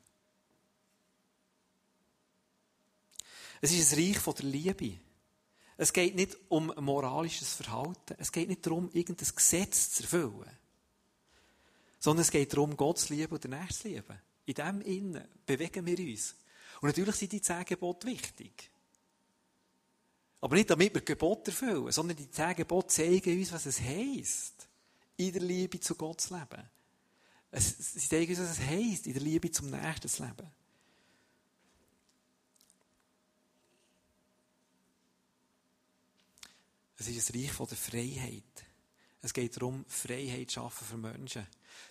Es 3.60 3.72
ist 3.72 3.92
ein 3.92 3.98
Reich 3.98 4.18
von 4.18 4.34
der 4.34 4.44
Liebe. 4.44 4.98
Es 5.76 5.92
geht 5.92 6.14
nicht 6.14 6.36
um 6.48 6.72
moralisches 6.76 7.54
Verhalten. 7.54 8.16
Es 8.18 8.32
geht 8.32 8.48
nicht 8.48 8.66
darum, 8.66 8.90
irgendein 8.92 9.34
Gesetz 9.34 9.92
zu 9.92 10.02
erfüllen. 10.02 10.50
Sondern 11.98 12.22
es 12.22 12.30
geht 12.30 12.52
darum, 12.52 12.76
Gott 12.76 12.98
zu 12.98 13.12
lieben 13.12 13.34
und 13.34 13.44
den 13.44 13.50
Nächsten 13.50 13.82
zu 13.82 13.88
lieben. 13.88 14.18
In 14.46 14.54
dem 14.54 14.80
Innen 14.82 15.28
bewegen 15.44 15.84
wir 15.84 15.98
uns. 15.98 16.36
Und 16.80 16.88
natürlich 16.88 17.16
sind 17.16 17.32
die 17.32 17.42
zehn 17.42 17.64
wichtig. 17.68 18.70
Aber 20.40 20.54
nicht, 20.54 20.70
damit 20.70 20.94
wir 20.94 21.00
Gebote 21.00 21.50
erfüllen, 21.50 21.90
sondern 21.90 22.16
die 22.16 22.30
zehn 22.30 22.56
zeigen 22.88 23.38
uns, 23.38 23.52
was 23.52 23.66
es 23.66 23.80
heisst, 23.80 24.68
in 25.16 25.32
der 25.32 25.42
Liebe 25.42 25.80
zu 25.80 25.96
Gott 25.96 26.20
zu 26.20 26.34
leben. 26.34 26.62
sie 27.52 28.08
zeigen 28.08 28.30
uns, 28.30 28.40
was 28.40 28.58
es 28.58 28.60
heisst, 28.60 29.06
in 29.06 29.14
der 29.14 29.22
Liebe 29.22 29.50
zum 29.50 29.70
Nächsten 29.70 30.08
zu 30.08 30.22
leben. 30.22 30.48
Es 36.98 37.06
ist 37.06 37.34
ein 37.34 37.40
Reich 37.40 37.56
der 37.56 37.76
Freiheit. 37.76 38.66
Es 39.22 39.32
geht 39.32 39.56
darum, 39.56 39.84
Freiheit 39.88 40.50
zu 40.50 40.54
schaffen 40.54 40.86
für 40.86 40.96
Menschen. 40.96 41.46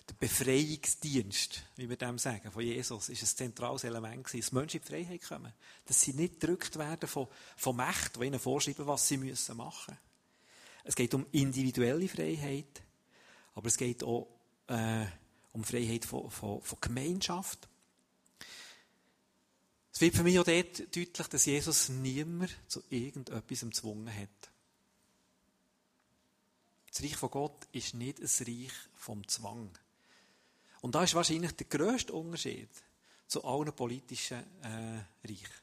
Der 0.08 0.14
Befreiungsdienst, 0.14 1.62
wie 1.76 1.88
wir 1.88 1.96
dem 1.96 2.18
sagen, 2.18 2.50
von 2.50 2.62
Jesus, 2.62 3.08
ist 3.08 3.22
ein 3.22 3.26
zentrales 3.26 3.84
Element 3.84 4.24
gewesen, 4.24 4.40
dass 4.40 4.52
Menschen 4.52 4.80
in 4.80 4.82
die 4.86 4.88
Freiheit 4.88 5.22
kommen. 5.22 5.52
Dass 5.84 6.00
sie 6.00 6.12
nicht 6.14 6.40
gedrückt 6.40 6.78
werden 6.78 7.08
von, 7.08 7.28
von 7.56 7.76
Mächten, 7.76 8.20
die 8.20 8.26
ihnen 8.26 8.40
vorschreiben, 8.40 8.86
was 8.86 9.06
sie 9.06 9.18
müssen 9.18 9.56
machen 9.56 9.94
müssen. 9.94 10.08
Es 10.84 10.94
geht 10.94 11.12
um 11.12 11.26
individuelle 11.32 12.08
Freiheit, 12.08 12.82
aber 13.54 13.66
es 13.66 13.76
geht 13.76 14.02
auch 14.02 14.26
äh, 14.68 15.04
um 15.52 15.64
Freiheit 15.64 16.04
von, 16.04 16.30
von, 16.30 16.62
von 16.62 16.78
Gemeinschaft. 16.80 17.68
Es 19.92 20.00
wird 20.00 20.14
für 20.14 20.22
mich 20.22 20.38
auch 20.38 20.44
dort 20.44 20.78
deutlich, 20.78 21.26
dass 21.26 21.44
Jesus 21.44 21.88
niemand 21.88 22.56
zu 22.68 22.82
irgendetwas 22.88 23.60
gezwungen 23.60 24.14
hat. 24.14 24.50
Das 26.98 27.04
Reich 27.04 27.16
von 27.16 27.30
Gott 27.30 27.68
ist 27.70 27.94
nicht 27.94 28.18
ein 28.18 28.46
Reich 28.46 28.72
vom 28.96 29.28
Zwang. 29.28 29.70
Und 30.80 30.96
da 30.96 31.04
ist 31.04 31.14
wahrscheinlich 31.14 31.52
der 31.52 31.68
grösste 31.68 32.12
Unterschied 32.12 32.70
zu 33.28 33.44
allen 33.44 33.72
politischen 33.72 34.38
äh, 34.62 35.04
Reichen. 35.24 35.54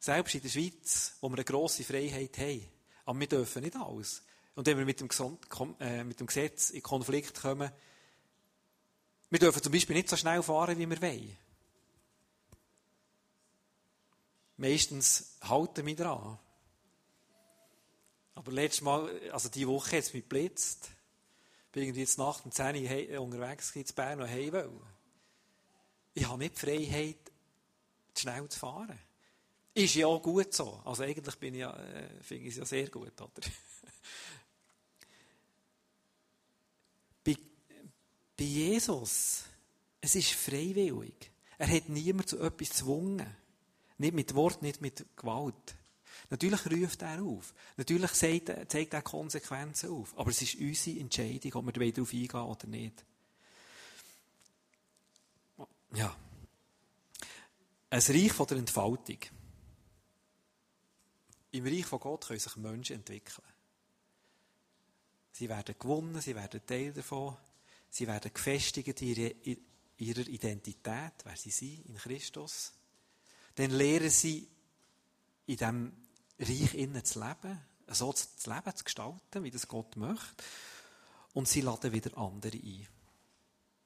Selbst 0.00 0.34
in 0.34 0.42
der 0.42 0.48
Schweiz, 0.48 1.14
wo 1.20 1.28
wir 1.28 1.36
eine 1.36 1.44
grosse 1.44 1.84
Freiheit 1.84 2.36
haben, 2.36 2.68
aber 3.04 3.20
wir 3.20 3.28
dürfen 3.28 3.62
nicht 3.62 3.76
alles. 3.76 4.24
Und 4.56 4.66
wenn 4.66 4.76
wir 4.76 4.84
mit 4.84 4.98
dem, 4.98 5.08
äh, 5.78 6.02
mit 6.02 6.18
dem 6.18 6.26
Gesetz 6.26 6.70
in 6.70 6.82
Konflikt 6.82 7.40
kommen, 7.40 7.70
wir 9.30 9.38
dürfen 9.38 9.62
zum 9.62 9.72
Beispiel 9.72 9.94
nicht 9.94 10.08
so 10.08 10.16
schnell 10.16 10.42
fahren, 10.42 10.76
wie 10.76 10.90
wir 10.90 11.00
wollen. 11.00 11.36
Meistens 14.56 15.38
halten 15.42 15.86
wir 15.86 15.94
dran. 15.94 16.40
Aber 18.34 18.52
letztes 18.52 18.82
Mal, 18.82 19.30
also 19.30 19.48
diese 19.48 19.68
Woche 19.68 19.96
hat 19.96 20.04
es 20.04 20.12
mich 20.12 20.22
geblitzt. 20.22 20.90
Ich 21.66 21.72
bin 21.72 21.84
irgendwie 21.84 22.00
jetzt 22.00 22.18
Nacht 22.18 22.44
um 22.44 22.52
10 22.52 22.76
Uhr 23.12 23.20
unterwegs 23.20 23.74
in 23.74 23.84
Bern 23.94 24.20
und 24.20 24.28
heim. 24.28 24.80
Ich 26.14 26.28
habe 26.28 26.38
nicht 26.38 26.56
die 26.56 26.60
Freiheit, 26.60 27.32
schnell 28.16 28.48
zu 28.48 28.58
fahren. 28.58 28.98
Ist 29.74 29.94
ja 29.96 30.06
auch 30.06 30.22
gut 30.22 30.54
so. 30.54 30.80
Also 30.84 31.02
eigentlich 31.02 31.34
bin 31.36 31.54
ich 31.54 31.60
ja, 31.60 31.76
äh, 31.76 32.22
finde 32.22 32.44
ich 32.44 32.50
es 32.50 32.58
ja 32.58 32.64
sehr 32.64 32.88
gut, 32.88 33.20
oder? 33.20 33.30
bei, 37.24 37.36
bei 38.36 38.44
Jesus, 38.44 39.44
es 40.00 40.14
ist 40.14 40.30
freiwillig. 40.30 41.32
Er 41.58 41.68
hat 41.68 41.88
niemand 41.88 42.28
zu 42.28 42.38
etwas 42.38 42.68
gezwungen. 42.68 43.26
Nicht 43.98 44.14
mit 44.14 44.34
Wort, 44.34 44.62
nicht 44.62 44.80
mit 44.80 45.04
Gewalt. 45.16 45.76
Natürlich 46.30 46.66
ruft 46.66 47.02
er 47.02 47.22
auf. 47.22 47.54
Natürlich 47.76 48.12
zeigt, 48.12 48.48
er 48.48 49.02
Konsequenzen 49.02 49.90
auf. 49.90 50.16
Aber 50.18 50.30
es 50.30 50.42
ist 50.42 50.56
unsere 50.56 51.00
Entscheidung, 51.00 51.52
ob 51.54 51.78
wir 51.78 51.92
darauf 51.92 52.12
eingehen 52.12 52.40
oder 52.40 52.66
nicht. 52.66 53.04
Ja. 55.94 56.16
Ein 57.90 58.00
Reich 58.00 58.32
von 58.32 58.46
der 58.46 58.58
Entfaltung. 58.58 59.18
Im 61.52 61.64
Reich 61.64 61.86
von 61.86 62.00
Gott 62.00 62.26
können 62.26 62.40
sich 62.40 62.56
Menschen 62.56 62.96
entwickeln. 62.96 63.46
Sie 65.30 65.48
werden 65.48 65.76
gewonnen, 65.78 66.20
sie 66.20 66.34
werden 66.34 66.66
Teil 66.66 66.92
davon, 66.92 67.36
sie 67.90 68.06
werden 68.06 68.32
gefestigt 68.32 69.00
in 69.02 69.58
ihrer 69.98 70.26
Identität, 70.26 71.12
wer 71.24 71.36
sie 71.36 71.50
sind, 71.50 71.86
in 71.86 71.96
Christus. 71.96 72.72
Dann 73.54 73.70
lehren 73.70 74.10
sie 74.10 74.48
in 75.46 75.56
diesem 75.56 75.92
Reich 76.38 76.74
innen 76.74 77.04
zu 77.04 77.20
leben, 77.20 77.60
so 77.88 78.10
das 78.12 78.46
Leben 78.46 78.76
zu 78.76 78.84
gestalten, 78.84 79.44
wie 79.44 79.50
das 79.50 79.68
Gott 79.68 79.96
möchte. 79.96 80.44
Und 81.32 81.48
sie 81.48 81.60
laden 81.60 81.92
wieder 81.92 82.16
andere 82.16 82.56
ein. 82.56 82.86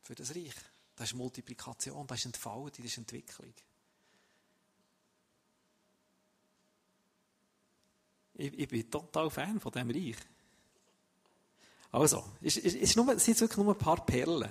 Für 0.03 0.15
das 0.15 0.35
Reich. 0.35 0.55
Das 0.97 1.11
ist 1.11 1.17
Multiplikation, 1.17 2.07
das 2.07 2.19
ist 2.19 2.27
Entfaltung, 2.27 2.73
das 2.77 2.87
ist 2.87 2.99
Entwicklung. 2.99 3.55
Ich, 8.35 8.59
ich 8.59 8.69
bin 8.69 8.91
total 8.91 9.31
Fan 9.31 9.61
von 9.61 9.73
diesem 9.73 9.91
Reich. 9.91 10.17
Also, 11.91 12.25
es, 12.41 12.57
es, 12.57 12.75
es 12.75 12.93
sind 12.93 13.27
jetzt 13.27 13.41
wirklich 13.41 13.57
nur 13.57 13.75
ein 13.75 13.79
paar 13.79 14.05
Perlen. 14.05 14.51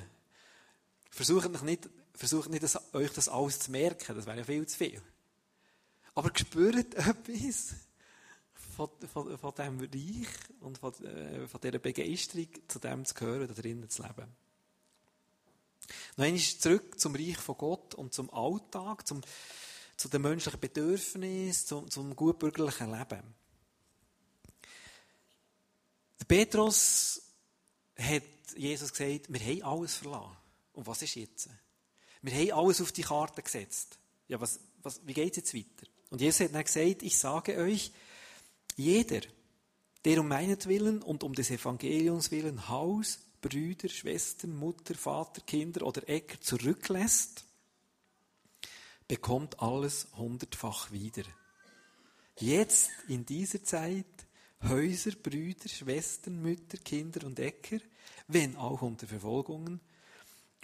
Versucht 1.09 1.63
nicht, 1.63 1.89
versucht 2.13 2.49
nicht 2.49 2.63
das, 2.63 2.93
euch 2.93 3.11
das 3.13 3.29
alles 3.29 3.59
zu 3.59 3.71
merken, 3.71 4.15
das 4.15 4.25
wäre 4.25 4.37
ja 4.37 4.43
viel 4.43 4.65
zu 4.67 4.77
viel. 4.77 5.01
Aber 6.15 6.31
spürt 6.35 6.95
etwas 6.95 7.75
von, 8.77 8.89
von, 9.11 9.37
von 9.37 9.53
diesem 9.55 9.79
Reich 9.79 10.27
und 10.61 10.77
von, 10.77 10.93
äh, 11.03 11.47
von 11.47 11.59
dieser 11.59 11.79
Begeisterung, 11.79 12.47
zu 12.67 12.79
dem 12.79 13.05
zu 13.05 13.15
gehören, 13.15 13.47
da 13.47 13.53
drinnen 13.53 13.89
zu 13.89 14.03
leben. 14.03 14.35
Noch 16.15 16.25
einmal 16.25 16.39
zurück 16.39 16.99
zum 16.99 17.15
Reich 17.15 17.37
von 17.37 17.57
Gott 17.57 17.95
und 17.95 18.13
zum 18.13 18.29
Alltag, 18.31 19.07
zum, 19.07 19.21
zu 19.95 20.09
den 20.09 20.21
menschlichen 20.21 20.59
Bedürfnissen, 20.59 21.67
zum, 21.67 21.89
zum 21.89 22.15
gutbürgerlichen 22.15 22.91
Leben. 22.91 23.23
Der 26.19 26.25
Petrus 26.25 27.21
hat 27.97 28.23
Jesus 28.55 28.91
gesagt, 28.93 29.33
wir 29.33 29.39
haben 29.39 29.63
alles 29.63 29.95
verlassen. 29.95 30.37
Und 30.73 30.85
was 30.85 31.01
ist 31.01 31.15
jetzt? 31.15 31.49
Wir 32.21 32.33
haben 32.33 32.59
alles 32.65 32.81
auf 32.81 32.91
die 32.91 33.01
Karte 33.01 33.41
gesetzt. 33.41 33.97
Ja, 34.27 34.39
was, 34.39 34.59
was, 34.83 35.01
wie 35.05 35.13
geht 35.13 35.31
es 35.31 35.37
jetzt 35.37 35.53
weiter? 35.55 35.89
Und 36.09 36.21
Jesus 36.21 36.41
hat 36.41 36.53
dann 36.53 36.63
gesagt, 36.63 37.01
ich 37.01 37.17
sage 37.17 37.57
euch, 37.57 37.91
jeder, 38.77 39.21
der 40.05 40.21
um 40.21 40.27
meinetwillen 40.27 41.01
und 41.01 41.23
um 41.23 41.33
des 41.33 41.49
Evangeliums 41.49 42.31
willen 42.31 42.69
Haus, 42.69 43.19
Brüder, 43.41 43.89
Schwestern, 43.89 44.55
Mutter, 44.55 44.93
Vater, 44.95 45.41
Kinder 45.41 45.85
oder 45.85 46.07
Äcker 46.07 46.39
zurücklässt, 46.39 47.43
bekommt 49.07 49.59
alles 49.59 50.07
hundertfach 50.15 50.91
wieder. 50.91 51.23
Jetzt 52.39 52.91
in 53.07 53.25
dieser 53.25 53.63
Zeit 53.63 54.05
Häuser, 54.63 55.11
Brüder, 55.11 55.69
Schwestern, 55.69 56.41
Mütter, 56.41 56.77
Kinder 56.77 57.25
und 57.25 57.39
Äcker, 57.39 57.79
wenn 58.27 58.55
auch 58.55 58.81
unter 58.81 59.07
Verfolgungen, 59.07 59.81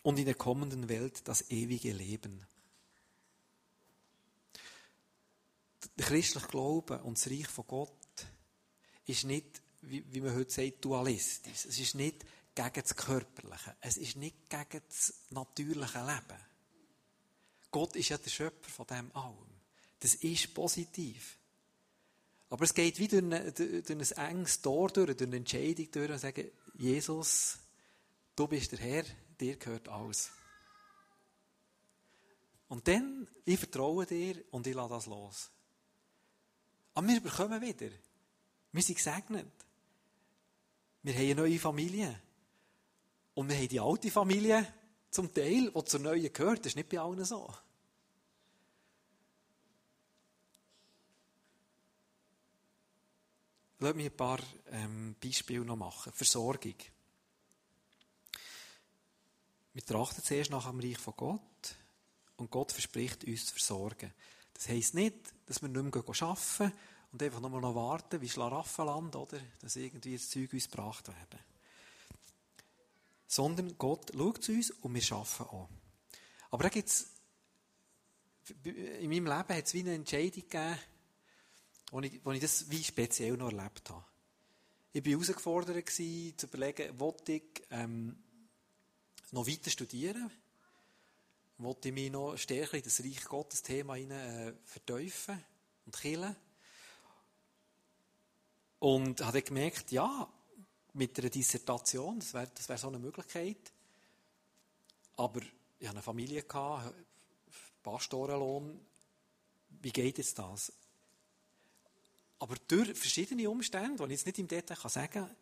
und 0.03 0.19
in 0.19 0.25
der 0.25 0.35
kommenden 0.35 0.89
Welt 0.89 1.27
das 1.27 1.49
ewige 1.49 1.93
Leben. 1.93 2.45
der 5.97 6.05
christliche 6.05 6.47
Glaube 6.47 6.99
und 7.03 7.17
das 7.17 7.29
Reich 7.29 7.47
von 7.47 7.65
Gott 7.67 7.93
ist 9.05 9.23
nicht, 9.25 9.61
wie, 9.81 10.03
wie 10.13 10.21
man 10.21 10.35
heute 10.35 10.51
sagt, 10.51 10.83
dualistisch. 10.83 11.65
Es 11.65 11.79
ist 11.79 11.95
nicht 11.95 12.25
gegen 12.55 12.81
das 12.81 12.95
Körperliche. 12.95 13.75
Es 13.81 13.97
ist 13.97 14.15
nicht 14.15 14.49
gegen 14.49 14.81
das 14.87 15.13
natürliche 15.31 15.99
Leben. 15.99 16.41
Gott 17.71 17.95
ist 17.95 18.09
ja 18.09 18.17
der 18.17 18.29
Schöpfer 18.29 18.69
von 18.69 18.87
dem 18.87 19.15
allem. 19.15 19.53
Das 19.99 20.15
ist 20.15 20.53
positiv. 20.53 21.37
Aber 22.49 22.65
es 22.65 22.73
geht 22.73 22.99
wie 22.99 23.07
durch, 23.07 23.23
ein, 23.23 23.53
durch 23.55 24.17
ein 24.19 24.29
enges 24.29 24.61
Tor 24.61 24.89
durch, 24.89 25.19
eine 25.19 25.37
Entscheidung 25.37 25.89
durch 25.91 26.11
und 26.11 26.19
sagen, 26.19 26.51
Jesus, 26.75 27.57
du 28.35 28.47
bist 28.47 28.73
der 28.73 28.79
Herr, 28.79 29.03
dir 29.39 29.55
gehört 29.55 29.89
alles. 29.89 30.31
Und 32.67 32.87
dann, 32.87 33.27
ich 33.45 33.59
vertraue 33.59 34.05
dir 34.05 34.43
und 34.51 34.67
ich 34.67 34.75
lasse 34.75 34.93
das 34.93 35.05
los. 35.07 35.49
Aber 36.93 37.07
wir 37.07 37.21
bekommen 37.21 37.61
wieder. 37.61 37.89
Wir 38.73 38.81
sind 38.81 38.95
gesegnet. 38.95 39.51
Wir 41.03 41.13
haben 41.13 41.21
eine 41.21 41.35
neue 41.35 41.59
Familie. 41.59 42.19
Und 43.35 43.47
wir 43.47 43.55
haben 43.55 43.67
die 43.67 43.79
alte 43.79 44.11
Familie 44.11 44.73
zum 45.11 45.33
Teil, 45.33 45.71
die 45.71 45.85
zur 45.85 45.99
neuen 45.99 46.33
gehört. 46.33 46.59
Das 46.59 46.67
ist 46.67 46.75
nicht 46.75 46.89
bei 46.89 46.99
allen 46.99 47.23
so. 47.23 47.53
Lass 53.79 53.95
mich 53.95 54.05
ein 54.05 54.17
paar 54.17 54.39
ähm, 54.71 55.15
Beispiele 55.21 55.65
noch 55.65 55.75
machen. 55.75 56.11
Versorgung. 56.13 56.75
Wir 59.73 59.85
trachten 59.85 60.23
zuerst 60.23 60.51
nach 60.51 60.69
dem 60.69 60.79
Reich 60.79 60.97
von 60.97 61.13
Gott 61.17 61.75
und 62.37 62.49
Gott 62.49 62.71
verspricht 62.71 63.23
uns 63.25 63.47
zu 63.47 63.53
versorgen. 63.53 64.13
Das 64.53 64.69
heisst 64.69 64.93
nicht, 64.93 65.33
dass 65.45 65.61
wir 65.61 65.69
nicht 65.69 65.95
mehr 65.95 66.03
arbeiten 66.21 66.73
und 67.13 67.21
einfach 67.21 67.39
nur 67.39 67.61
noch 67.61 67.75
warten, 67.75 68.19
wie 68.21 68.27
Schlaraffenland, 68.27 69.15
oder? 69.15 69.39
Dass 69.61 69.75
irgendwie 69.75 70.17
das 70.17 70.29
Zeug 70.29 70.51
uns 70.51 70.69
gebracht 70.69 71.07
werden. 71.07 71.39
Sondern 73.27 73.77
Gott 73.77 74.11
schaut 74.13 74.43
zu 74.43 74.51
uns 74.51 74.71
und 74.71 74.95
wir 74.95 75.15
arbeiten 75.15 75.43
auch. 75.43 75.69
Aber 76.49 76.63
da 76.63 76.69
gibt's, 76.69 77.07
in 78.63 79.09
meinem 79.09 79.27
Leben 79.27 79.55
hat 79.57 79.65
es 79.65 79.73
wie 79.75 79.81
eine 79.81 79.93
Entscheidung 79.93 80.41
gegeben, 80.41 80.79
wo 81.91 82.01
ich, 82.01 82.25
wo 82.25 82.31
ich 82.31 82.41
das 82.41 82.69
wie 82.71 82.83
speziell 82.83 83.37
noch 83.37 83.51
erlebt 83.51 83.91
habe. 83.91 84.03
Ich 84.91 85.05
war 85.05 85.11
herausgefordert, 85.11 85.89
zu 85.89 86.47
überlegen, 86.47 86.99
wollte 86.99 87.33
ich 87.33 87.63
ähm, 87.69 88.23
noch 89.31 89.47
weiter 89.47 89.69
studieren? 89.69 90.31
Wollte 91.59 91.89
ich 91.89 91.93
mich 91.93 92.11
noch 92.11 92.37
stärker 92.37 92.77
in 92.77 92.83
das 92.83 93.01
Reich 93.01 93.23
Gottes 93.25 93.61
Thema 93.61 93.95
hinein, 93.95 94.47
äh, 94.47 94.53
vertiefen 94.65 95.43
und 95.85 95.95
killen? 95.95 96.35
Und 98.83 99.21
habe 99.21 99.41
gemerkt, 99.41 99.93
ja, 99.93 100.27
mit 100.91 101.17
einer 101.17 101.29
Dissertation, 101.29 102.19
das 102.19 102.33
wäre 102.33 102.51
das 102.53 102.67
wär 102.67 102.77
so 102.77 102.89
eine 102.89 102.99
Möglichkeit. 102.99 103.71
Aber 105.15 105.39
ich 105.79 105.87
hatte 105.87 105.91
eine 105.91 106.01
Familie, 106.01 106.43
Pastorenlohn. 107.81 108.77
Wie 109.81 109.91
geht 109.93 110.17
jetzt 110.17 110.37
das? 110.37 110.73
Aber 112.39 112.55
durch 112.67 112.93
verschiedene 112.97 113.49
Umstände, 113.49 114.05
die 114.05 114.13
ich 114.15 114.19
jetzt 114.19 114.25
nicht 114.25 114.39
im 114.39 114.49
Detail 114.49 114.89
sagen 114.89 115.13
kann, 115.13 115.35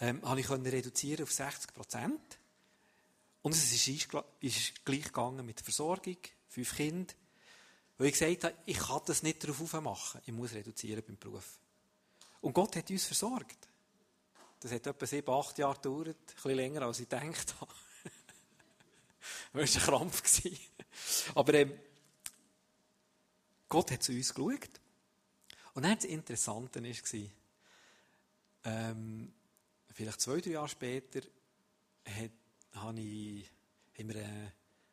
ähm, 0.00 0.28
habe 0.28 0.40
ich 0.40 0.50
reduzieren 0.50 1.22
auf 1.22 1.32
60 1.32 1.72
Prozent. 1.72 2.40
Und 3.42 3.54
es 3.54 3.72
ist, 3.72 3.86
ist 4.40 4.84
gleich 4.84 5.04
gegangen 5.04 5.46
mit 5.46 5.58
der 5.58 5.64
Versorgung, 5.64 6.18
fünf 6.48 6.74
Kinder. 6.74 7.14
Weil 7.98 8.08
ich 8.08 8.14
gesagt 8.14 8.42
habe, 8.42 8.54
ich 8.66 8.78
kann 8.78 9.02
das 9.06 9.22
nicht 9.22 9.44
darauf 9.44 9.72
machen. 9.74 10.20
Ich 10.26 10.32
muss 10.32 10.54
reduzieren 10.54 11.04
beim 11.06 11.18
Beruf. 11.18 11.60
Und 12.40 12.52
Gott 12.52 12.76
hat 12.76 12.90
uns 12.90 13.04
versorgt. 13.04 13.68
Das 14.60 14.72
hat 14.72 14.86
etwa 14.86 15.06
sieben, 15.06 15.30
acht 15.32 15.58
Jahre 15.58 15.76
gedauert. 15.76 16.16
Ein 16.16 16.34
bisschen 16.34 16.54
länger, 16.54 16.82
als 16.82 17.00
ich 17.00 17.08
gedacht 17.08 17.54
habe. 17.60 17.72
das 19.52 19.74
war 19.86 20.00
ein 20.00 20.10
Krampf. 20.10 20.42
Aber 21.34 21.54
ähm, 21.54 21.72
Gott 23.68 23.90
hat 23.90 24.02
zu 24.02 24.12
uns 24.12 24.34
geschaut. 24.34 24.68
Und 25.74 25.84
dann 25.84 25.94
das 25.96 26.04
Interessante 26.04 26.82
war, 26.82 27.30
ähm, 28.64 29.32
vielleicht 29.92 30.20
zwei, 30.20 30.40
drei 30.40 30.50
Jahre 30.50 30.68
später 30.68 31.20
hat, 32.04 32.30
habe 32.74 33.00
ich, 33.00 33.50
haben 33.96 34.08
wir 34.08 34.16
einen, 34.16 34.52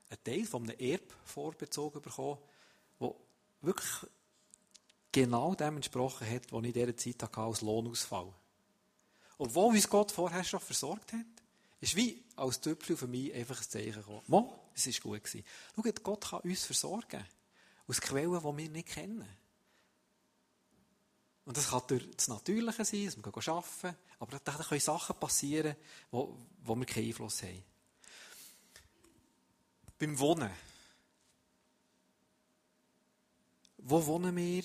einen 0.09 0.23
Teil 0.23 0.45
von 0.45 0.63
einem 0.63 0.79
Erb 0.79 1.13
vorbezogen 1.25 2.01
bekommen, 2.01 2.37
der 2.99 3.15
wirklich 3.61 3.89
genau 5.11 5.55
dem 5.55 5.77
entsprochen 5.77 6.29
hat, 6.29 6.51
was 6.51 6.61
ich 6.61 6.67
in 6.67 6.73
dieser 6.73 6.97
Zeit 6.97 7.23
hatte 7.23 7.41
als 7.41 7.61
Lohnausfall. 7.61 8.33
Obwohl 9.37 9.75
uns 9.75 9.89
Gott 9.89 10.11
vorher 10.11 10.43
schon 10.43 10.59
versorgt 10.59 11.13
hat, 11.13 11.25
ist 11.79 11.95
wie 11.95 12.23
als 12.35 12.59
Tüpfel 12.59 12.97
für 12.97 13.07
mich 13.07 13.33
einfach 13.33 13.59
ein 13.59 13.69
Zeichen 13.69 13.93
gekommen. 13.93 14.23
Mo, 14.27 14.59
es 14.73 14.87
war 14.87 15.11
gut. 15.11 15.23
Gewesen. 15.23 15.45
Schaut, 15.75 16.03
Gott 16.03 16.29
kann 16.29 16.39
uns 16.41 16.65
versorgen. 16.65 17.25
Aus 17.87 18.01
Quellen, 18.01 18.39
die 18.39 18.57
wir 18.57 18.69
nicht 18.69 18.87
kennen. 18.89 19.27
Und 21.45 21.55
das 21.55 21.69
kann 21.69 21.81
durch 21.87 22.09
das 22.15 22.27
Natürliche 22.27 22.83
sein, 22.83 23.05
dass 23.05 23.17
wir 23.17 23.53
arbeiten, 23.53 23.97
aber 24.19 24.39
da 24.43 24.51
können 24.51 24.81
Sachen 24.81 25.15
passieren, 25.17 25.77
wo, 26.11 26.37
wo 26.63 26.75
wir 26.75 26.85
keinen 26.85 27.07
Einfluss 27.07 27.41
haben. 27.43 27.63
Beim 29.97 30.19
Wohnen. 30.19 30.51
Wo 33.77 34.05
wohnen 34.05 34.35
wir? 34.35 34.63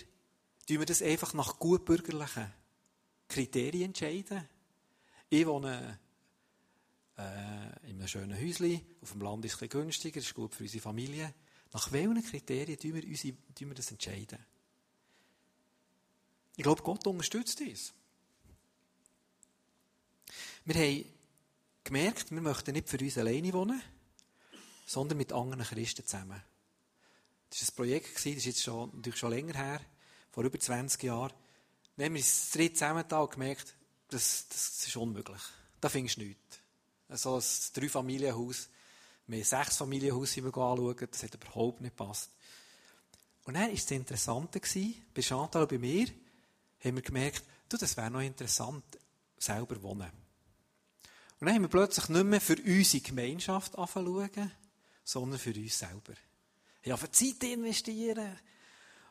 Tun 0.72 0.80
wir 0.80 0.86
das 0.86 1.02
einfach 1.02 1.34
nach 1.34 1.58
gutbürgerlichen 1.58 2.50
Kriterien 3.28 3.90
entscheiden? 3.90 4.48
Ich 5.28 5.46
wohne 5.46 5.98
äh, 7.18 7.90
in 7.90 7.98
einem 7.98 8.08
schönen 8.08 8.40
Häuschen, 8.40 8.80
auf 9.02 9.12
dem 9.12 9.20
Land 9.20 9.44
ist 9.44 9.52
es 9.52 9.60
ein 9.60 9.68
bisschen 9.68 9.82
günstiger, 9.82 10.18
ist 10.18 10.32
gut 10.32 10.54
für 10.54 10.62
unsere 10.62 10.80
Familie. 10.80 11.34
Nach 11.74 11.92
welchen 11.92 12.24
Kriterien 12.24 12.78
tun 12.78 12.94
wir, 12.94 13.04
unsere, 13.04 13.36
tun 13.54 13.68
wir 13.68 13.74
das 13.74 13.90
entscheiden? 13.90 14.38
Ich 16.56 16.62
glaube, 16.62 16.82
Gott 16.82 17.06
unterstützt 17.06 17.60
uns. 17.60 17.92
Wir 20.64 20.74
haben 20.74 21.04
gemerkt, 21.84 22.30
wir 22.30 22.40
möchten 22.40 22.72
nicht 22.72 22.88
für 22.88 22.98
uns 22.98 23.18
alleine 23.18 23.52
wohnen, 23.52 23.82
sondern 24.86 25.18
mit 25.18 25.34
anderen 25.34 25.64
Christen 25.64 26.06
zusammen. 26.06 26.42
Das 27.50 27.60
war 27.60 27.68
ein 27.68 27.76
Projekt, 27.76 28.14
das 28.16 28.24
ist 28.24 28.46
jetzt 28.46 28.62
schon, 28.62 28.88
natürlich 28.94 29.18
schon 29.18 29.32
länger 29.32 29.52
her, 29.52 29.82
vor 30.32 30.44
über 30.44 30.58
20 30.58 31.00
Jahren. 31.04 31.32
Dann 31.96 32.06
haben 32.06 32.14
wir 32.14 32.20
uns 32.20 32.50
dritt 32.50 32.76
zusammengetan 32.76 33.22
und 33.22 33.30
gemerkt, 33.30 33.74
das, 34.08 34.48
das 34.48 34.86
ist 34.86 34.96
unmöglich. 34.96 35.40
Da 35.80 35.88
findest 35.88 36.16
du 36.16 36.22
nichts. 36.22 36.58
So 37.10 37.36
ein 37.36 37.42
Drei-Familienhaus, 37.74 38.68
wir 39.28 39.38
haben 39.38 39.44
sechs 39.44 39.76
Familienhaus 39.76 40.36
anschauen, 40.36 41.08
das 41.10 41.22
hat 41.22 41.34
überhaupt 41.34 41.80
nicht 41.80 41.96
gepasst. 41.96 42.30
Und 43.44 43.54
dann 43.54 43.68
war 43.68 43.74
das 43.74 43.90
Interessante, 43.90 44.60
bei 45.14 45.22
Chantal 45.22 45.62
und 45.62 45.68
bei 45.68 45.78
mir, 45.78 46.08
haben 46.84 46.96
wir 46.96 47.02
gemerkt, 47.02 47.44
du, 47.68 47.76
das 47.76 47.96
wäre 47.96 48.10
noch 48.10 48.20
interessant, 48.20 48.84
selber 49.38 49.80
wohnen. 49.82 50.10
Und 51.38 51.46
dann 51.46 51.54
haben 51.54 51.62
wir 51.62 51.68
plötzlich 51.68 52.08
nicht 52.08 52.24
mehr 52.24 52.40
für 52.40 52.56
unsere 52.56 53.02
Gemeinschaft 53.02 53.76
anfangen 53.78 54.52
sondern 55.04 55.38
für 55.38 55.54
uns 55.54 55.78
selber. 55.78 56.14
Ich 56.82 56.92
habe 56.92 57.10
Zeit 57.10 57.42
investieren. 57.44 58.38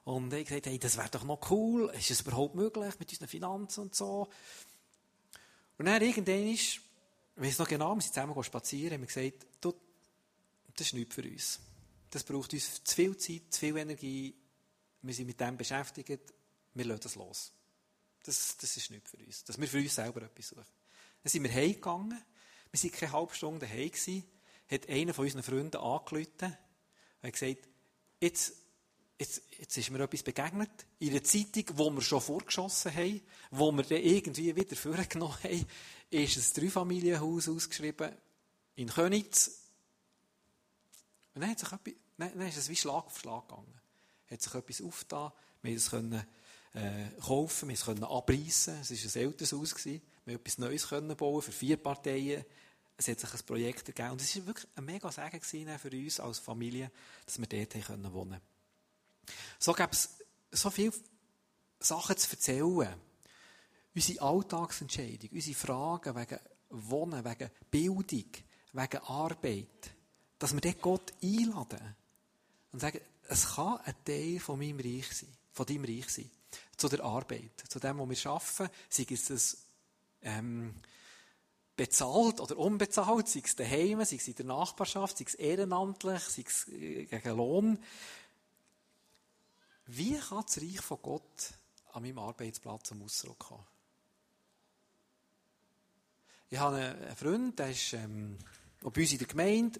Und 0.03 0.33
ich 0.33 0.47
gesagt, 0.47 0.65
hey, 0.65 0.79
das 0.79 0.97
wäre 0.97 1.09
doch 1.09 1.23
noch 1.23 1.51
cool. 1.51 1.91
Ist 1.95 2.11
es 2.11 2.21
überhaupt 2.21 2.55
möglich 2.55 2.97
mit 2.99 3.09
unseren 3.11 3.27
Finanzen 3.27 3.81
und 3.81 3.95
so? 3.95 4.29
Und 5.77 5.85
dann 5.85 6.01
irgendwann 6.01 6.47
ist, 6.47 6.79
ich 7.41 7.57
noch 7.57 7.67
genau, 7.67 7.95
wir 7.95 8.01
sind 8.01 8.13
zusammen 8.13 8.43
spazieren, 8.43 8.93
haben 8.93 9.01
wir 9.01 9.07
gesagt, 9.07 9.47
du, 9.61 9.73
das 10.75 10.87
ist 10.87 10.93
nichts 10.93 11.15
für 11.15 11.23
uns. 11.23 11.59
Das 12.09 12.23
braucht 12.23 12.53
uns 12.53 12.83
zu 12.83 12.95
viel 12.95 13.17
Zeit, 13.17 13.43
zu 13.49 13.59
viel 13.59 13.77
Energie. 13.77 14.35
Wir 15.01 15.13
sind 15.13 15.27
mit 15.27 15.39
dem 15.39 15.57
beschäftigt. 15.57 16.33
Wir 16.73 16.85
lassen 16.85 17.01
das 17.01 17.15
los. 17.15 17.51
Das, 18.23 18.57
das 18.57 18.77
ist 18.77 18.91
nicht 18.91 19.07
für 19.07 19.17
uns. 19.17 19.43
Dass 19.43 19.59
wir 19.59 19.67
für 19.67 19.79
uns 19.79 19.95
selber 19.95 20.21
etwas 20.23 20.49
suchen. 20.49 20.65
Dann 21.23 21.31
sind 21.31 21.43
wir 21.43 21.51
heimgegangen. 21.51 22.21
Wir 22.71 22.83
waren 22.83 22.91
keine 22.91 23.11
halbe 23.11 23.33
Stunde 23.33 23.67
heim. 23.67 24.23
Hat 24.69 24.89
einer 24.89 25.13
von 25.13 25.25
unseren 25.25 25.43
Freunden 25.43 25.77
angerufen 25.77 26.57
und 27.21 27.33
gesagt, 27.33 27.67
jetzt, 28.19 28.53
jetzt, 29.21 29.41
jetzt 29.59 29.77
ist 29.77 29.89
mir 29.91 29.99
etwas 29.99 30.23
begegnet. 30.23 30.71
In 30.99 31.11
einer 31.11 31.23
Zeitung, 31.23 31.65
wo 31.75 31.89
wir 31.91 32.01
schon 32.01 32.21
vorgeschossen 32.21 32.93
haben, 32.93 33.21
wo 33.51 33.71
wir 33.71 33.83
dann 33.83 33.99
irgendwie 33.99 34.55
wieder 34.55 34.75
vorgenommen 34.75 35.37
haben, 35.43 35.65
ist 36.09 36.37
ein 36.37 36.61
Dreifamilienhaus 36.61 37.47
ausgeschrieben 37.47 38.11
in 38.75 38.89
Könitz. 38.89 39.59
Und 41.33 41.41
dann, 41.41 41.51
hat 41.51 41.59
sich 41.59 41.71
etwas, 41.71 41.93
dann, 42.17 42.37
dann 42.37 42.47
ist 42.47 42.57
es 42.57 42.69
wie 42.69 42.75
Schlag 42.75 43.05
auf 43.05 43.19
Schlag 43.19 43.47
gegangen. 43.47 43.81
Hat 44.29 44.41
sich 44.41 44.53
etwas 44.53 44.81
aufgetan. 44.81 45.31
Wir 45.61 45.79
konnten 45.79 46.25
es 46.73 46.81
äh, 46.81 47.21
kaufen, 47.21 47.69
wir 47.69 47.77
konnten 47.77 48.03
abreißen. 48.03 48.81
Es 48.81 48.91
war 48.91 49.21
ein 49.21 49.27
älteres 49.27 49.53
Haus. 49.53 49.75
Gewesen. 49.75 50.01
Wir 50.25 50.35
konnten 50.35 50.47
etwas 50.47 50.57
Neues 50.57 50.87
können 50.87 51.15
bauen 51.15 51.41
für 51.41 51.51
vier 51.51 51.77
Parteien. 51.77 52.43
Es 52.97 53.07
hat 53.07 53.19
sich 53.19 53.33
ein 53.33 53.45
Projekt 53.45 53.87
ergeben. 53.87 54.11
Und 54.11 54.21
es 54.21 54.35
war 54.37 54.47
wirklich 54.47 54.67
ein 54.75 54.85
mega 54.85 55.11
Segen 55.11 55.41
für 55.41 55.91
uns 55.91 56.19
als 56.19 56.39
Familie, 56.39 56.91
dass 57.25 57.39
wir 57.39 57.47
dort 57.47 57.89
wohnen 57.89 58.11
können. 58.11 58.50
So 59.59 59.73
gäbe 59.73 59.91
es 59.91 60.09
so 60.51 60.69
viele 60.69 60.93
Sachen 61.79 62.17
zu 62.17 62.29
erzählen. 62.31 62.93
Unsere 63.93 64.21
Alltagsentscheidung, 64.21 65.29
unsere 65.31 65.55
Fragen 65.55 66.15
wegen 66.15 66.39
Wohnen, 66.69 67.25
wegen 67.25 67.51
Bildung, 67.69 68.31
wegen 68.73 68.97
Arbeit. 69.03 69.91
Dass 70.39 70.53
wir 70.53 70.61
dort 70.61 70.81
Gott 70.81 71.13
einladen. 71.21 71.95
Und 72.71 72.79
sagen, 72.79 73.01
es 73.27 73.55
kann 73.55 73.79
ein 73.83 73.95
Teil 74.05 74.39
von 74.39 74.59
meinem 74.59 74.79
Reich 74.79 75.11
sein, 75.11 75.29
von 75.51 75.65
deinem 75.65 75.85
Reich 75.85 76.09
sein. 76.09 76.29
Zu 76.75 76.89
der 76.89 77.03
Arbeit, 77.03 77.63
zu 77.67 77.79
dem, 77.79 77.99
was 77.99 78.23
wir 78.23 78.31
arbeiten, 78.31 78.73
sei 78.89 79.05
es 79.09 79.25
das, 79.25 79.57
ähm, 80.21 80.73
bezahlt 81.75 82.39
oder 82.39 82.57
unbezahlt, 82.57 83.27
sei 83.27 83.41
es 83.43 83.55
daheim, 83.55 84.03
sei 84.03 84.17
es 84.17 84.27
in 84.27 84.35
der 84.35 84.45
Nachbarschaft, 84.45 85.17
sei 85.17 85.25
es 85.27 85.35
ehrenamtlich, 85.35 86.21
sei 86.21 86.43
es 86.45 86.67
äh, 86.67 87.05
gegen 87.05 87.37
Lohn. 87.37 87.79
Wie 89.87 90.17
kann 90.17 90.43
das 90.45 90.57
Reich 90.57 90.81
von 90.81 91.01
Gott 91.01 91.53
an 91.93 92.03
meinem 92.03 92.19
Arbeitsplatz 92.19 92.89
zum 92.89 93.01
Ausdruck 93.01 93.39
kommen? 93.39 93.65
Ich 96.49 96.59
habe 96.59 96.77
einen 96.77 97.15
Freund, 97.15 97.57
der 97.57 97.71
ist 97.71 97.93
ähm, 97.93 98.37
bei 98.81 99.01
uns 99.01 99.11
in 99.11 99.17
der 99.19 99.27
Gemeinde, 99.27 99.79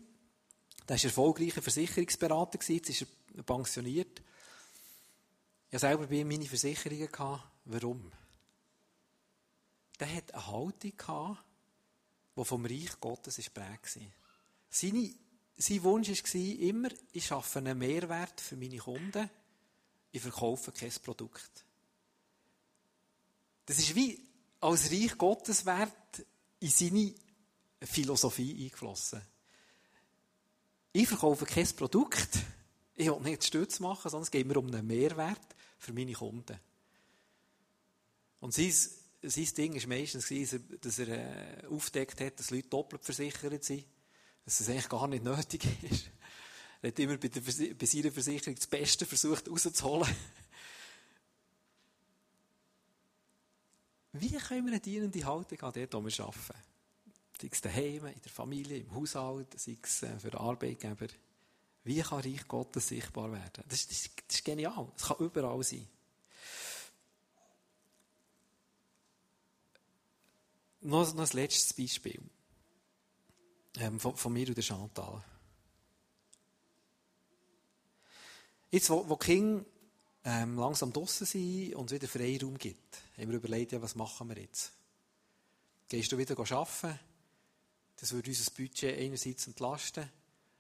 der 0.88 0.98
war 0.98 1.04
erfolgreicher 1.04 1.62
Versicherungsberater, 1.62 2.60
jetzt 2.68 2.90
ist 2.90 3.06
er 3.36 3.44
pensioniert. 3.44 4.22
Ich 5.70 5.76
habe 5.76 5.80
selber 5.80 6.08
bei 6.08 6.16
ihm 6.16 6.28
meine 6.28 6.46
Versicherungen 6.46 7.12
gehabt. 7.12 7.44
Warum? 7.66 8.12
Der 10.00 10.16
hat 10.16 10.34
eine 10.34 10.48
Haltung 10.48 10.98
gehabt, 10.98 11.44
die 12.36 12.46
vom 12.46 12.66
Reich 12.66 13.00
Gottes 13.00 13.38
geprägt 13.38 13.96
war. 13.96 14.08
Seine, 14.70 15.14
sein 15.58 15.84
Wunsch 15.84 16.10
war 16.10 16.60
immer, 16.60 16.90
ich 17.14 17.26
schaffe 17.26 17.60
einen 17.60 17.78
Mehrwert 17.78 18.42
für 18.42 18.56
meine 18.56 18.78
Kunden, 18.78 19.30
ich 20.12 20.22
verkaufe 20.22 20.72
kein 20.72 20.92
Produkt. 21.04 21.66
Das 23.66 23.78
ist 23.80 23.96
wie 23.96 24.20
als 24.60 24.92
Reich 24.92 25.18
Gottes 25.18 25.66
Wert 25.66 26.26
in 26.60 26.70
seine 26.70 27.14
Philosophie 27.82 28.64
eingeflossen. 28.64 29.22
Ich 30.94 31.08
verkaufe 31.08 31.46
kein 31.46 31.68
Produkt, 31.76 32.40
ich 32.96 33.08
will 33.08 33.20
nicht 33.22 33.46
Stütz 33.46 33.80
machen, 33.80 34.10
sondern 34.10 34.24
es 34.24 34.32
geht 34.32 34.46
mir 34.46 34.58
um 34.58 34.68
einen 34.68 34.86
Mehrwert 34.86 35.56
für 35.78 35.94
meine 35.94 36.14
Kunden. 36.14 36.60
Und 38.40 38.54
sein 38.54 38.74
sein 39.24 39.48
Ding 39.56 39.76
war 39.76 39.88
meistens, 39.88 40.34
dass 40.82 41.00
er 41.00 41.08
äh, 41.08 41.68
aufgedeckt 41.68 42.20
hat, 42.22 42.40
dass 42.40 42.50
Leute 42.50 42.70
doppelt 42.70 43.04
versichert 43.04 43.64
sind. 43.64 43.86
Dass 44.46 44.60
es 44.60 44.70
eigentlich 44.70 44.90
gar 44.90 45.08
nicht 45.08 45.24
nötig 45.24 45.66
ist. 45.84 46.06
Er 46.82 46.88
hat 46.90 47.00
immer 47.00 47.18
bei, 47.18 47.28
der, 47.28 47.42
bei 47.42 47.86
seiner 47.86 48.12
Versicherung 48.12 48.56
das 48.56 48.68
Beste 48.68 49.06
versucht 49.06 49.48
rauszuholen. 49.50 50.16
Wie 54.14 54.36
können 54.38 54.66
wir 54.66 54.74
eine 54.74 54.82
dienende 54.82 55.26
Haltung 55.26 55.62
an 55.62 55.74
dort, 55.74 55.94
wir 55.94 56.26
arbeiten? 56.26 56.54
Sei 57.40 57.50
es 57.52 57.62
daheim, 57.62 58.06
in 58.08 58.22
der 58.22 58.32
Familie, 58.32 58.78
im 58.78 58.94
Haushalt, 58.94 59.60
sei 59.60 59.78
es 59.82 60.04
äh, 60.04 60.20
für 60.20 60.32
den 60.32 60.40
Arbeitgeber. 60.40 61.08
Wie 61.84 62.02
kann 62.02 62.20
Reich 62.20 62.48
Gottes 62.48 62.90
sichtbar 62.90 63.32
werden? 63.32 63.64
Das, 63.68 63.88
das, 63.88 64.10
das 64.28 64.38
ist 64.38 64.46
genial. 64.46 64.92
Es 64.96 65.04
kann 65.04 65.18
überall 65.18 65.64
sein. 65.64 65.88
Noch, 70.82 71.14
noch 71.14 71.32
ein 71.32 71.38
letztes 71.38 71.74
Beispiel. 71.74 72.22
Ähm, 73.78 74.00
von, 74.00 74.16
von, 74.18 74.34
mir 74.34 74.48
und 74.48 74.58
der 74.58 74.64
Chantal. 74.64 75.24
Jetzt, 78.72 78.90
wo, 78.90 79.08
wo 79.08 79.16
die 79.18 79.66
ähm, 80.24 80.58
langsam 80.58 80.94
draussen 80.94 81.28
sind 81.28 81.76
und 81.76 81.92
es 81.92 81.96
wieder 81.96 82.08
Freiraum 82.08 82.58
gibt, 82.58 83.02
haben 83.18 83.30
wir 83.30 83.38
überlegt, 83.38 83.74
ja, 83.74 83.82
was 83.82 83.96
machen 83.96 84.30
wir 84.30 84.38
jetzt? 84.38 84.72
Gehst 85.90 86.10
du 86.12 86.18
wieder 86.18 86.40
arbeiten? 86.40 87.00
Das 87.98 88.14
würde 88.14 88.30
unser 88.30 88.52
Budget 88.52 88.98
einerseits 88.98 89.46
entlasten, 89.46 90.10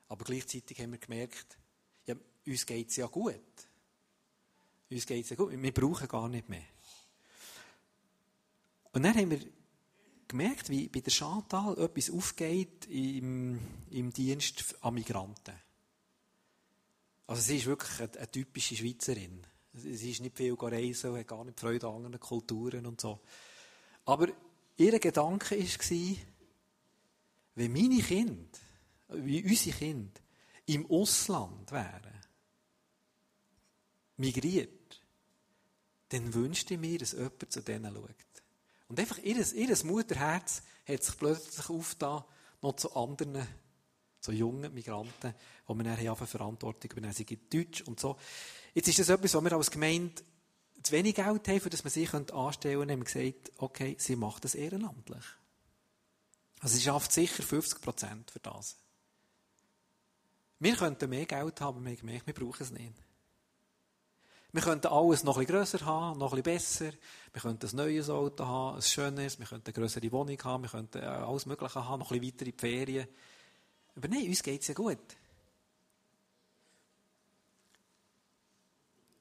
aber 0.09 0.25
gleichzeitig 0.25 0.77
haben 0.79 0.91
wir 0.91 0.99
gemerkt, 0.99 1.57
ja, 2.05 2.15
uns 2.45 2.65
geht 2.65 2.89
es 2.89 2.97
ja 2.97 3.07
gut. 3.07 3.39
Uns 4.89 5.05
geht 5.05 5.23
es 5.23 5.29
ja 5.29 5.37
gut. 5.37 5.53
Wir 5.53 5.73
brauchen 5.73 6.07
gar 6.09 6.27
nicht 6.27 6.49
mehr. 6.49 6.65
Und 8.91 9.03
dann 9.03 9.15
haben 9.15 9.31
wir 9.31 9.39
gemerkt, 10.27 10.69
wie 10.69 10.89
bei 10.89 10.99
der 10.99 11.11
Chantal 11.11 11.77
etwas 11.77 12.09
aufgeht 12.09 12.87
im, 12.87 13.57
im 13.89 14.11
Dienst 14.11 14.75
an 14.81 14.95
Migranten. 14.95 15.55
Also 17.31 17.43
sie 17.43 17.55
ist 17.59 17.65
wirklich 17.65 17.97
eine, 18.01 18.11
eine 18.17 18.29
typische 18.29 18.75
Schweizerin. 18.75 19.41
Sie 19.73 20.11
ist 20.11 20.19
nicht 20.19 20.35
viel 20.35 20.53
reisen, 20.53 21.15
hat 21.15 21.27
gar 21.29 21.45
nicht 21.45 21.61
Freude 21.61 21.87
an 21.87 21.95
anderen 21.95 22.19
Kulturen 22.19 22.85
und 22.85 22.99
so. 22.99 23.21
Aber 24.03 24.27
ihr 24.75 24.99
Gedanke 24.99 25.57
war, 25.57 26.15
wenn 27.55 27.71
meine 27.71 28.03
Kinder, 28.03 28.59
wie 29.13 29.41
unsere 29.43 29.77
Kinder, 29.77 30.19
im 30.65 30.91
Ausland 30.91 31.71
wären, 31.71 32.19
migriert, 34.17 35.01
dann 36.09 36.33
wünschte 36.33 36.73
ich 36.73 36.81
mir, 36.81 36.97
dass 36.97 37.13
jemand 37.13 37.49
zu 37.49 37.61
denen 37.61 37.95
schaut. 37.95 38.43
Und 38.89 38.99
einfach 38.99 39.19
ihr, 39.19 39.37
ihr 39.53 39.85
Mutterherz 39.85 40.63
hat 40.85 41.01
sich 41.01 41.17
plötzlich 41.17 41.69
aufgetan, 41.69 42.25
noch 42.61 42.75
zu 42.75 42.93
anderen, 42.93 43.47
zu 44.21 44.31
jungen 44.31 44.73
Migranten, 44.73 45.33
wo 45.65 45.73
wir 45.73 45.83
nachher 45.83 46.15
Verantwortung 46.15 46.91
übernehmen. 46.91 47.13
Sie 47.13 47.25
gibt 47.25 47.53
Deutsch 47.53 47.81
und 47.81 47.99
so. 47.99 48.17
Jetzt 48.73 48.87
ist 48.87 48.99
das 48.99 49.09
etwas, 49.09 49.33
was 49.33 49.43
wir 49.43 49.53
als 49.53 49.71
Gemeinde 49.71 50.23
zu 50.81 50.91
wenig 50.93 51.15
Geld 51.15 51.47
haben, 51.47 51.59
für 51.59 51.69
das 51.69 51.83
man 51.83 51.91
sie 51.91 52.07
anstellen 52.07 52.79
könnte. 52.79 52.93
haben 52.93 52.99
wir 52.99 53.05
gesagt, 53.05 53.51
okay, 53.57 53.95
sie 53.99 54.15
macht 54.15 54.45
das 54.45 54.55
ehrenamtlich. 54.55 55.25
Also 56.59 56.75
sie 56.75 56.83
schafft 56.83 57.11
sicher 57.11 57.43
50 57.43 57.81
Prozent 57.81 58.31
für 58.31 58.39
das. 58.39 58.77
Wir 60.59 60.75
könnten 60.75 61.09
mehr 61.09 61.25
Geld 61.25 61.59
haben, 61.59 61.77
aber 61.77 61.85
wir 61.85 61.91
haben 61.91 61.99
gemerkt, 61.99 62.27
wir 62.27 62.33
brauchen 62.35 62.61
es 62.61 62.71
nicht. 62.71 62.93
Wir 64.53 64.61
könnten 64.61 64.87
alles 64.87 65.23
noch 65.23 65.37
bisschen 65.37 65.55
grösser 65.55 65.85
haben, 65.85 66.19
noch 66.19 66.31
bisschen 66.31 66.43
besser. 66.43 66.91
Wir 67.31 67.41
könnten 67.41 67.67
ein 67.67 67.75
neues 67.75 68.09
Auto 68.09 68.45
haben, 68.45 68.75
ein 68.75 68.81
schönes. 68.81 69.39
Wir 69.39 69.45
könnten 69.45 69.67
eine 69.67 69.73
grössere 69.73 70.11
Wohnung 70.11 70.37
haben. 70.43 70.63
Wir 70.63 70.69
könnten 70.69 70.97
äh, 70.99 71.05
alles 71.05 71.45
Mögliche 71.45 71.85
haben, 71.85 71.99
noch 71.99 72.11
ein 72.11 72.19
bisschen 72.19 72.33
weiter 72.33 72.45
in 72.45 72.51
die 72.51 72.59
Ferien. 72.59 73.07
Aber 73.95 74.07
nein, 74.07 74.27
uns 74.27 74.43
geht 74.43 74.61
es 74.61 74.67
ja 74.67 74.73
gut. 74.73 75.17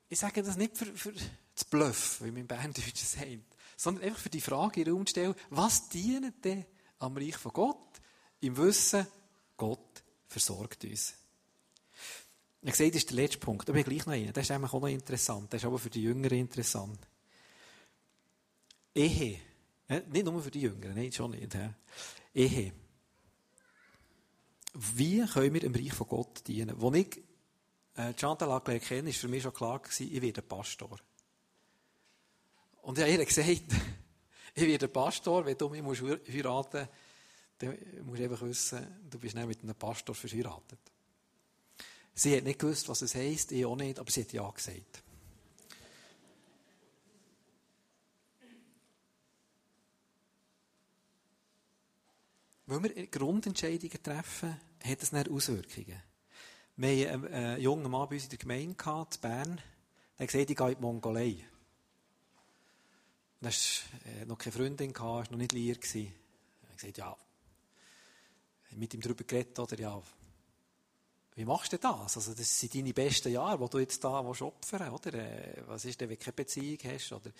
Ich 0.09 0.19
sage 0.19 0.43
das 0.43 0.57
nicht 0.57 0.77
für, 0.77 0.87
für 0.87 1.13
das 1.13 1.65
Bluff, 1.65 2.21
wie 2.23 2.31
mein 2.31 2.47
Berndeutsch 2.47 2.97
sagt, 2.97 3.57
sondern 3.77 4.05
einfach 4.05 4.21
für 4.21 4.31
die 4.31 4.41
Frage 4.41 4.81
in 4.81 4.85
den 4.85 4.95
Raum 4.95 5.07
zu 5.07 5.11
stellen, 5.11 5.35
was 5.51 5.89
dient 5.89 6.45
denn 6.45 6.67
am 6.99 7.17
Reich 7.17 7.37
von 7.37 7.53
Gott? 7.53 8.01
Im 8.41 8.57
Wissen, 8.57 9.07
Gott 9.57 10.03
versorgt 10.27 10.85
uns. 10.85 11.15
Ich 12.63 12.75
sehe, 12.75 12.91
das 12.91 13.03
ist 13.03 13.11
der 13.11 13.17
letzte 13.17 13.39
Punkt. 13.39 13.67
Bin 13.67 13.77
ich 13.77 13.85
gleich 13.85 14.07
noch 14.07 14.13
einen. 14.13 14.33
Das 14.33 14.45
ist 14.45 14.51
auch 14.51 14.59
noch 14.59 14.87
interessant. 14.87 15.53
Das 15.53 15.63
ist 15.63 15.67
aber 15.67 15.79
für 15.79 15.91
die 15.91 16.03
Jüngeren 16.03 16.39
interessant. 16.39 16.99
Ehe. 18.95 19.41
Nicht 19.89 20.25
nur 20.25 20.43
für 20.43 20.51
die 20.51 20.61
Jüngeren, 20.61 20.95
nein, 20.95 21.13
schon 21.13 21.31
nicht. 21.31 21.57
Ehe. 22.35 22.73
Wie 24.75 25.25
können 25.27 25.55
wir 25.55 25.65
im 25.65 25.75
Reich 25.75 25.93
von 25.93 26.09
Gott 26.09 26.47
dienen? 26.47 26.81
Als 26.81 26.97
ich 26.97 27.23
äh, 27.97 28.15
Chantal 28.17 28.51
angelegt 28.53 28.87
kenne, 28.87 29.09
war 29.09 29.13
für 29.13 29.29
mich 29.29 29.43
schon 29.43 29.53
klar, 29.53 29.81
gewesen, 29.81 30.09
ich 30.13 30.23
werde 30.23 30.43
Pastor. 30.43 30.99
Und 32.83 32.99
ich 32.99 33.05
habe 33.05 33.13
ihr 33.13 33.25
gesagt, 33.25 33.49
ich 34.55 34.67
werde 34.67 34.89
Pastor, 34.89 35.45
wenn 35.45 35.59
du 35.59 35.69
mich 35.69 35.83
heiraten 35.83 36.81
musst, 36.81 36.89
dann 37.59 37.79
musst 38.05 38.19
du 38.19 38.25
einfach 38.25 38.43
wissen, 38.43 38.87
du 39.11 39.19
bist 39.19 39.35
nicht 39.35 39.49
mit 39.49 39.63
einem 39.63 39.75
Pastor 39.75 40.15
verheiratet. 40.15 40.79
Sie 42.15 42.37
hat 42.37 42.45
nicht 42.45 42.59
gewusst, 42.59 42.89
was 42.89 43.03
es 43.03 43.15
heisst, 43.15 43.53
ich 43.53 43.65
auch 43.65 43.77
nicht, 43.77 43.99
aber 43.99 44.11
sie 44.11 44.23
hat 44.23 44.33
Ja 44.33 44.49
gesagt. 44.51 45.03
Wenn 52.67 52.85
wir 52.85 53.07
Grundentscheidungen 53.09 54.03
treffen, 54.03 54.61
hat 54.83 55.03
das 55.03 55.11
dann 55.11 55.29
Auswirkungen. 55.29 56.03
Wir 56.77 57.13
hatten 57.13 57.27
einen 57.27 57.61
jungen 57.61 57.91
Mann 57.91 58.09
bei 58.09 58.15
uns 58.15 58.25
in 58.25 58.31
der 58.31 58.39
Gemeinde, 58.39 58.75
gehabt, 58.75 59.17
in 59.17 59.21
Bern, 59.21 59.61
der 60.19 60.25
hat 60.25 60.33
gesagt, 60.33 60.51
ich 60.51 60.57
gehe 60.57 60.69
in 60.69 60.75
die 60.77 60.81
Mongolei. 60.81 61.45
Er 63.43 63.51
hatte 63.51 64.27
noch 64.27 64.39
keine 64.39 64.53
Freundin, 64.53 64.99
war 64.99 65.23
noch 65.31 65.39
nicht 65.39 65.53
liiert. 65.53 65.95
Er 65.95 66.05
hat 66.69 66.79
gesagt, 66.79 66.99
ja, 66.99 67.17
mit 68.73 68.95
ihm 68.95 69.01
darüber 69.01 69.25
geredet, 69.25 69.59
oder 69.59 69.79
ja, 69.79 70.03
wie 71.35 71.45
machst 71.45 71.73
du 71.73 71.79
das? 71.79 72.17
Also, 72.17 72.35
das 72.35 72.61
sind 72.61 72.75
deine 72.75 72.93
besten 72.93 73.33
Jahre, 73.33 73.59
die 73.65 73.71
du 73.71 73.79
jetzt 73.79 74.03
da 74.05 74.21
opfern 74.21 74.93
willst, 74.93 75.07
oder? 75.07 75.15
Äh, 75.15 75.63
was 75.67 75.85
ist 75.85 76.01
denn, 76.01 76.09
wenn 76.09 76.19
du 76.19 76.25
keine 76.25 76.35
Beziehung 76.35 76.79
hast, 76.85 77.13
oder? 77.13 77.31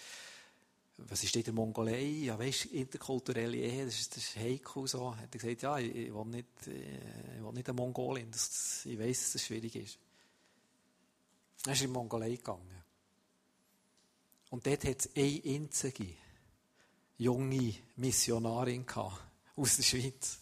Was 1.09 1.25
ist 1.25 1.35
in 1.37 1.43
der 1.43 1.53
Mongolei? 1.53 2.03
Ja, 2.03 2.39
weißt, 2.39 2.67
interkulturelle 2.67 3.57
Ehe, 3.57 3.85
das 3.85 3.99
ist, 3.99 4.17
das 4.17 4.25
ist 4.25 4.37
heikel, 4.37 4.87
so. 4.87 5.17
Hat 5.17 5.35
er 5.35 5.39
gesagt, 5.39 5.63
ja, 5.63 5.79
ich, 5.79 5.95
ich 5.95 6.15
will 6.15 6.27
nicht, 6.27 6.67
äh, 6.67 7.37
ich 7.37 7.45
will 7.45 7.53
nicht 7.53 7.69
eine 7.69 7.77
Mongolin, 7.77 8.31
das, 8.31 8.85
ich 8.85 8.99
weiss, 8.99 9.23
dass 9.23 9.33
das 9.33 9.47
schwierig 9.47 9.75
ist. 9.77 9.99
Er 11.67 11.73
ist 11.73 11.81
in 11.83 11.89
die 11.89 11.93
Mongolei 11.93 12.37
gegangen. 12.37 12.83
Und 14.51 14.67
dort 14.67 14.85
hat 14.85 15.01
es 15.01 15.11
eine 15.15 15.43
einzige 15.45 16.09
junge 17.19 17.75
Missionarin 17.97 18.85
aus 19.57 19.77
der 19.77 19.83
Schweiz. 19.83 20.39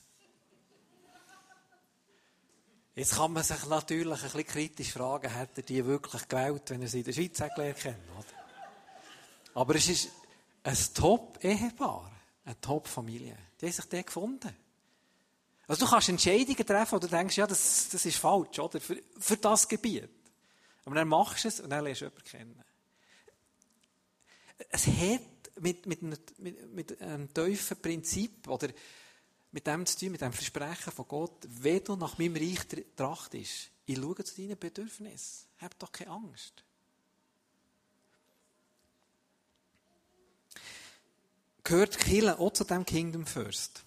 Jetzt 2.94 3.14
kann 3.14 3.32
man 3.32 3.44
sich 3.44 3.64
natürlich 3.66 4.18
ein 4.18 4.22
bisschen 4.22 4.46
kritisch 4.46 4.92
fragen, 4.92 5.32
hat 5.32 5.56
er 5.56 5.62
die 5.62 5.84
wirklich 5.84 6.26
gewählt, 6.26 6.70
wenn 6.70 6.82
er 6.82 6.88
sie 6.88 6.98
in 6.98 7.04
der 7.04 7.12
Schweiz 7.12 7.38
gelernt 7.38 7.84
hat? 7.84 8.26
Aber 9.54 9.74
es 9.74 9.88
ist 9.88 10.10
ein 10.68 10.94
Top-Ehepaar, 10.94 12.10
eine 12.44 12.60
Top-Familie. 12.60 13.36
Die 13.60 13.66
haben 13.66 13.72
sich 13.72 13.84
dort 13.86 14.06
gefunden. 14.06 14.54
Also 15.66 15.84
du 15.84 15.90
kannst 15.90 16.08
Entscheidungen 16.08 16.66
treffen, 16.66 16.92
wo 16.92 16.98
du 16.98 17.08
denkst, 17.08 17.36
ja, 17.36 17.46
das, 17.46 17.88
das 17.90 18.04
ist 18.04 18.18
falsch, 18.18 18.58
oder? 18.58 18.80
Für, 18.80 19.00
für 19.18 19.36
das 19.36 19.68
Gebiet. 19.68 20.10
Aber 20.84 20.94
dann 20.94 21.08
machst 21.08 21.44
du 21.44 21.48
es 21.48 21.60
und 21.60 21.70
dann 21.70 21.84
lernst 21.84 22.02
du 22.02 22.06
jemanden 22.06 22.24
kennen. 22.24 22.64
Es 24.70 24.86
hat 24.86 25.22
mit, 25.60 25.86
mit, 25.86 26.02
mit, 26.02 26.72
mit 26.72 27.02
einem 27.02 27.32
tiefen 27.32 27.80
Prinzip 27.80 28.48
oder 28.48 28.68
mit 29.52 29.66
dem 29.66 29.86
zu 29.86 29.98
tun, 29.98 30.12
mit 30.12 30.20
dem 30.20 30.32
Versprechen 30.32 30.92
von 30.92 31.08
Gott, 31.08 31.46
wenn 31.48 31.84
du 31.84 31.96
nach 31.96 32.18
meinem 32.18 32.36
Reich 32.36 32.60
trachtest, 32.96 33.70
ich 33.86 33.96
schaue 33.96 34.22
zu 34.22 34.36
deinen 34.36 34.58
Bedürfnissen. 34.58 35.48
Hab 35.58 35.78
doch 35.78 35.92
keine 35.92 36.10
Angst. 36.10 36.64
Gehört 41.68 41.98
Kille 41.98 42.38
auch 42.38 42.50
zu 42.54 42.64
dem 42.64 42.82
Kingdom 42.86 43.26
First? 43.26 43.84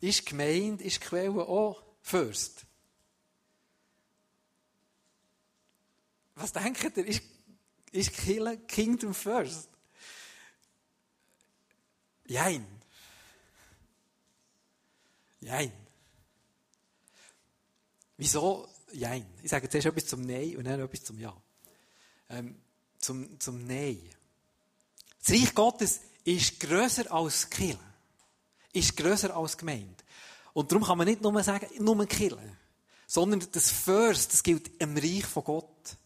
Ist 0.00 0.26
gemeint, 0.26 0.82
ist 0.82 1.00
Quelle 1.00 1.48
auch 1.48 1.82
First? 2.02 2.66
Was 6.34 6.52
denkt 6.52 6.98
ihr? 6.98 7.06
Ist, 7.06 7.22
ist 7.90 8.12
Kille 8.12 8.58
Kingdom 8.58 9.14
First? 9.14 9.70
Jein. 12.26 12.66
Jein. 15.40 15.72
Wieso 18.18 18.68
Jein? 18.92 19.24
Ich 19.42 19.48
sage 19.50 19.70
zuerst 19.70 19.86
etwas 19.86 20.04
zum 20.04 20.20
Nein 20.20 20.54
und 20.58 20.64
dann 20.64 20.80
etwas 20.80 21.02
zum 21.02 21.18
Ja. 21.18 21.34
Ähm, 22.28 22.60
zum, 22.98 23.38
zum 23.40 23.66
Nein. 23.66 24.02
Das 25.20 25.30
Reich 25.34 25.54
Gottes 25.54 26.00
ist 26.24 26.60
grösser 26.60 27.10
als 27.12 27.48
Kill. 27.48 27.78
Ist 28.72 28.96
grösser 28.96 29.34
als 29.34 29.56
Gemeinde. 29.56 30.04
Und 30.52 30.70
darum 30.70 30.84
kann 30.84 30.98
man 30.98 31.06
nicht 31.06 31.22
nur 31.22 31.42
sagen, 31.42 31.68
nur 31.82 32.06
Killen. 32.06 32.56
Sondern 33.06 33.46
das 33.52 33.70
First, 33.70 34.32
das 34.32 34.42
gilt 34.42 34.70
im 34.80 34.96
Reich 34.96 35.24
von 35.24 35.44
Gott. 35.44 35.96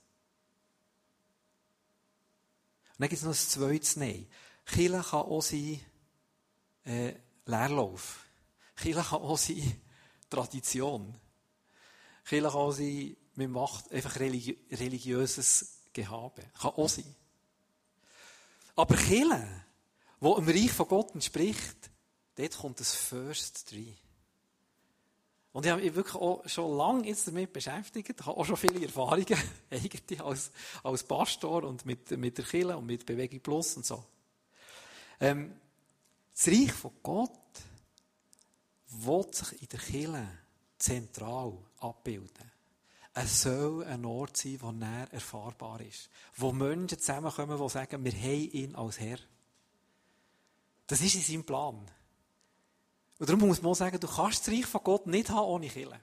Und 2.91 2.99
dann 2.99 3.09
gibt 3.09 3.21
es 3.21 3.23
noch 3.23 3.33
ein 3.33 3.37
zweites 3.37 3.97
Nein. 3.97 4.29
Killen 4.65 5.03
kann 5.03 5.21
auch 5.23 5.43
sein, 5.43 5.81
äh, 6.85 7.15
Leerlauf. 7.47 8.25
Kirche 8.77 9.03
kann 9.03 9.21
auch 9.21 9.39
sein 9.39 9.81
Tradition. 10.31 11.19
Kirche 12.25 12.47
kann 12.47 12.55
auch 12.55 12.73
sein, 12.73 13.17
man 13.35 13.51
macht 13.51 13.91
einfach 13.91 14.21
religi 14.21 14.59
religiöses 14.71 15.82
Gehabe. 15.93 16.43
Kann 16.61 16.73
auch 16.73 16.89
sein. 16.89 17.15
Aber 18.75 18.97
Kirche, 18.97 19.47
wo 20.21 20.37
im 20.37 20.49
Reich 20.49 20.73
von 20.73 20.89
Gott 20.89 21.15
entspricht, 21.15 21.91
dort 22.37 22.57
kommt 22.57 22.81
das 22.81 22.95
First 22.95 23.73
rein. 23.73 23.97
Und 25.53 25.67
ich 25.67 25.73
habe 25.73 25.83
mich 25.83 25.95
wirklich 25.95 26.15
auch 26.15 26.49
schon 26.49 26.77
lange 26.77 27.07
jetzt 27.07 27.27
damit 27.27 27.53
beschäftigt. 27.53 28.09
Ich 28.09 28.27
habe 28.27 28.39
auch 28.39 28.45
schon 28.45 28.57
viele 28.57 28.83
Erfahrungen, 28.83 29.37
eigentlich 29.71 30.21
als, 30.21 30.51
als 30.83 31.05
Pastor 31.05 31.65
und 31.65 31.85
mit, 31.85 32.11
mit 32.13 32.39
der 32.39 32.45
Kirche 32.45 32.77
und 32.77 32.87
mit 32.87 33.05
Bewegung 33.05 33.41
Plus 33.41 33.77
und 33.77 33.85
so. 33.85 34.03
Ähm, 35.21 35.55
das 36.35 36.49
Reich 36.49 36.73
von 36.73 36.93
Gott 37.03 37.31
will 38.89 39.27
sich 39.33 39.61
in 39.61 39.69
der 39.69 39.81
Kirche 39.81 40.29
zentral 40.79 41.53
abbilden. 41.81 42.51
Es 43.15 43.43
soll 43.43 43.85
ein 43.85 44.05
Ort 44.07 44.37
sein, 44.37 44.59
der 44.59 44.73
näher 44.73 45.13
erfahrbar 45.13 45.81
ist. 45.83 46.09
Wo 46.37 46.51
Menschen 46.53 46.99
zusammenkommen, 46.99 47.61
die 47.61 47.69
sagen, 47.69 48.05
wir 48.05 48.13
haben 48.13 48.51
ihn 48.53 48.75
als 48.75 48.99
Herr. 48.99 49.19
Das 50.87 51.01
ist 51.01 51.15
in 51.15 51.23
seinem 51.23 51.45
Plan. 51.45 51.91
Und 53.19 53.29
darum 53.29 53.47
muss 53.47 53.63
man 53.63 53.75
sagen, 53.75 54.01
du 54.01 54.09
kannst 54.09 54.47
das 54.47 54.55
Reich 54.55 54.67
von 54.67 54.83
Gott 54.83 55.07
nicht 55.07 55.31
haben 55.31 55.47
ohne 55.47 55.69
Kirche. 55.69 56.01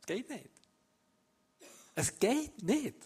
Es 0.00 0.06
geht 0.06 0.28
nicht. 0.28 0.50
Es 1.94 2.18
geht 2.18 2.62
nicht. 2.62 2.96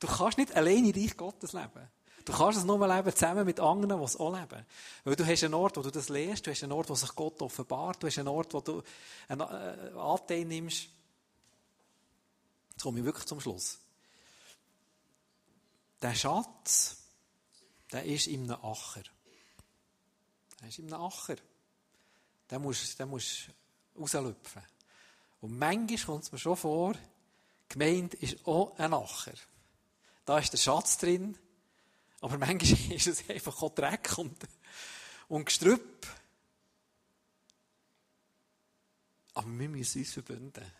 Du 0.00 0.06
kannst 0.06 0.36
nicht 0.36 0.54
alleine 0.54 0.94
Reich 0.94 1.16
Gottes 1.16 1.52
leben. 1.52 1.88
Du 2.24 2.32
kannst 2.32 2.58
es 2.58 2.64
nur 2.64 2.86
leben 2.86 3.14
zusammen 3.14 3.46
mit 3.46 3.60
anderen, 3.60 4.00
die 4.00 4.04
es 4.04 4.16
auch 4.16 4.34
leben. 4.34 4.66
Weil 5.04 5.16
du 5.16 5.24
hast 5.24 5.44
einen 5.44 5.54
Ort, 5.54 5.76
wo 5.76 5.82
du 5.82 5.90
das 5.92 6.08
lernst, 6.08 6.44
du 6.46 6.50
hast 6.50 6.62
einen 6.64 6.72
Ort, 6.72 6.90
wo 6.90 6.94
sich 6.96 7.14
Gott 7.14 7.40
offenbart, 7.40 8.02
du 8.02 8.08
hast 8.08 8.18
einen 8.18 8.28
Ort, 8.28 8.52
wo 8.52 8.60
du 8.60 8.82
einen 9.28 9.40
äh, 9.40 9.96
Anteil 9.96 10.44
nimmst. 10.44 10.88
Jetzt 12.76 12.82
komme 12.82 12.98
ich 12.98 13.06
wirklich 13.06 13.24
zum 13.24 13.40
Schluss. 13.40 13.78
Der 16.02 16.14
Schatz, 16.14 16.98
der 17.90 18.04
ist 18.04 18.26
in 18.26 18.50
einem 18.50 18.62
Acher. 18.62 19.02
Der 20.60 20.68
ist 20.68 20.78
in 20.78 20.92
einem 20.92 21.02
Acher. 21.02 21.36
Den 22.50 22.60
musst, 22.60 22.98
du 22.98 23.20
rauslüpfen. 23.98 24.62
Und 25.40 25.58
manchmal 25.58 26.04
kommt 26.04 26.24
es 26.24 26.32
mir 26.32 26.38
schon 26.38 26.56
vor, 26.58 26.94
gemeint 27.70 28.12
ist 28.12 28.46
auch 28.46 28.78
ein 28.78 28.92
Acher. 28.92 29.32
Da 30.26 30.38
ist 30.38 30.52
der 30.52 30.58
Schatz 30.58 30.98
drin, 30.98 31.38
aber 32.20 32.36
manchmal 32.36 32.92
ist 32.94 33.06
es 33.06 33.26
einfach 33.30 33.62
auch 33.62 33.74
Dreck 33.74 34.18
und, 34.18 34.36
und 35.28 35.46
Gestrüpp. 35.46 36.06
Aber 39.32 39.48
wir 39.48 39.68
müssen 39.70 40.00
uns 40.00 40.12
verbünden. 40.12 40.70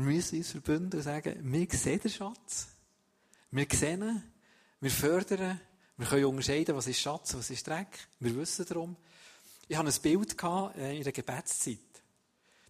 Wir 0.00 0.14
müssen 0.14 0.38
uns 0.38 0.50
verbünden 0.50 0.98
und 0.98 1.02
sagen, 1.02 1.36
wir 1.42 1.68
sehen 1.72 2.00
den 2.00 2.10
Schatz. 2.10 2.68
Wir 3.50 3.66
sehen 3.70 4.00
ihn, 4.00 4.22
wir 4.80 4.90
fördern, 4.90 5.60
wir 5.98 6.06
können 6.06 6.24
unterscheiden, 6.24 6.74
was 6.74 6.86
ist 6.86 7.00
Schatz, 7.00 7.34
was 7.34 7.50
ist 7.50 7.66
Dreck. 7.66 8.08
Wir 8.18 8.34
wissen 8.34 8.64
darum. 8.66 8.96
Ich 9.68 9.76
hatte 9.76 9.90
ein 9.90 10.02
Bild 10.02 10.42
äh, 10.78 10.96
in 10.96 11.04
der 11.04 11.12
Gebetszeit. 11.12 11.78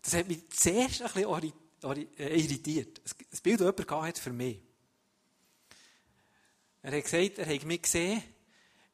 Das 0.03 0.15
hat 0.15 0.27
mich 0.27 0.51
zuerst 0.51 1.03
ein 1.03 1.13
bisschen 1.13 2.19
äh, 2.19 2.37
irritiert. 2.37 3.01
Das 3.31 3.41
Bild, 3.41 3.61
das 3.61 3.75
jemand 3.79 4.07
hat 4.09 4.19
für 4.19 4.33
mich. 4.33 4.61
Er 6.83 6.97
hat 6.97 7.05
gesagt, 7.05 7.39
er 7.39 7.55
hat 7.55 7.65
mich 7.65 7.83
gesehen, 7.83 8.25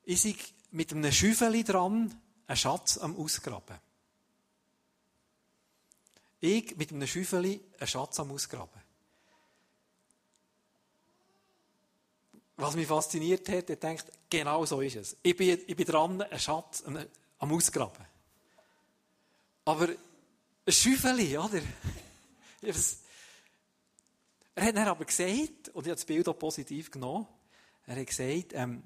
ich 0.05 0.21
sei 0.21 0.37
mit 0.73 0.93
einem 0.93 1.11
Schüffeli 1.11 1.65
dran, 1.65 2.15
einen 2.47 2.57
Schatz 2.57 2.99
am 2.99 3.17
Ausgraben. 3.17 3.79
Ich 6.47 6.77
mit 6.77 6.93
einem 6.93 7.09
Schüffeli 7.09 7.61
einen 7.77 7.89
Schatz 7.89 8.21
am 8.21 8.31
Ausgraben. 8.31 8.81
Was 12.57 12.77
mich 12.77 12.87
fasziniert 12.87 13.49
hat, 13.49 13.69
ich 13.69 13.79
denkt, 13.81 14.05
genau 14.31 14.65
so 14.65 14.81
ist 14.81 14.95
es. 14.95 15.17
Ich 15.25 15.37
bin, 15.37 15.61
ich 15.67 15.75
bin 15.75 15.85
dran, 15.85 16.23
einen 16.23 16.39
Schatz 16.39 16.85
am 16.85 17.53
Ausgraben. 17.53 18.07
Aber 19.65 19.89
ein 19.89 20.73
Schüffeli, 20.73 21.37
oder? 21.37 21.61
Er 24.59 24.65
hat 24.69 24.77
dann 24.77 24.89
aber 24.89 25.05
gesagt, 25.05 25.69
und 25.75 25.85
ich 25.85 25.91
habe 25.91 25.97
das 25.97 26.07
Bild 26.07 26.27
auch 26.29 26.39
positiv 26.39 26.91
genommen, 26.91 27.27
er 27.87 27.97
hat 27.97 28.07
gesagt, 28.07 28.55
ähm, 28.55 28.83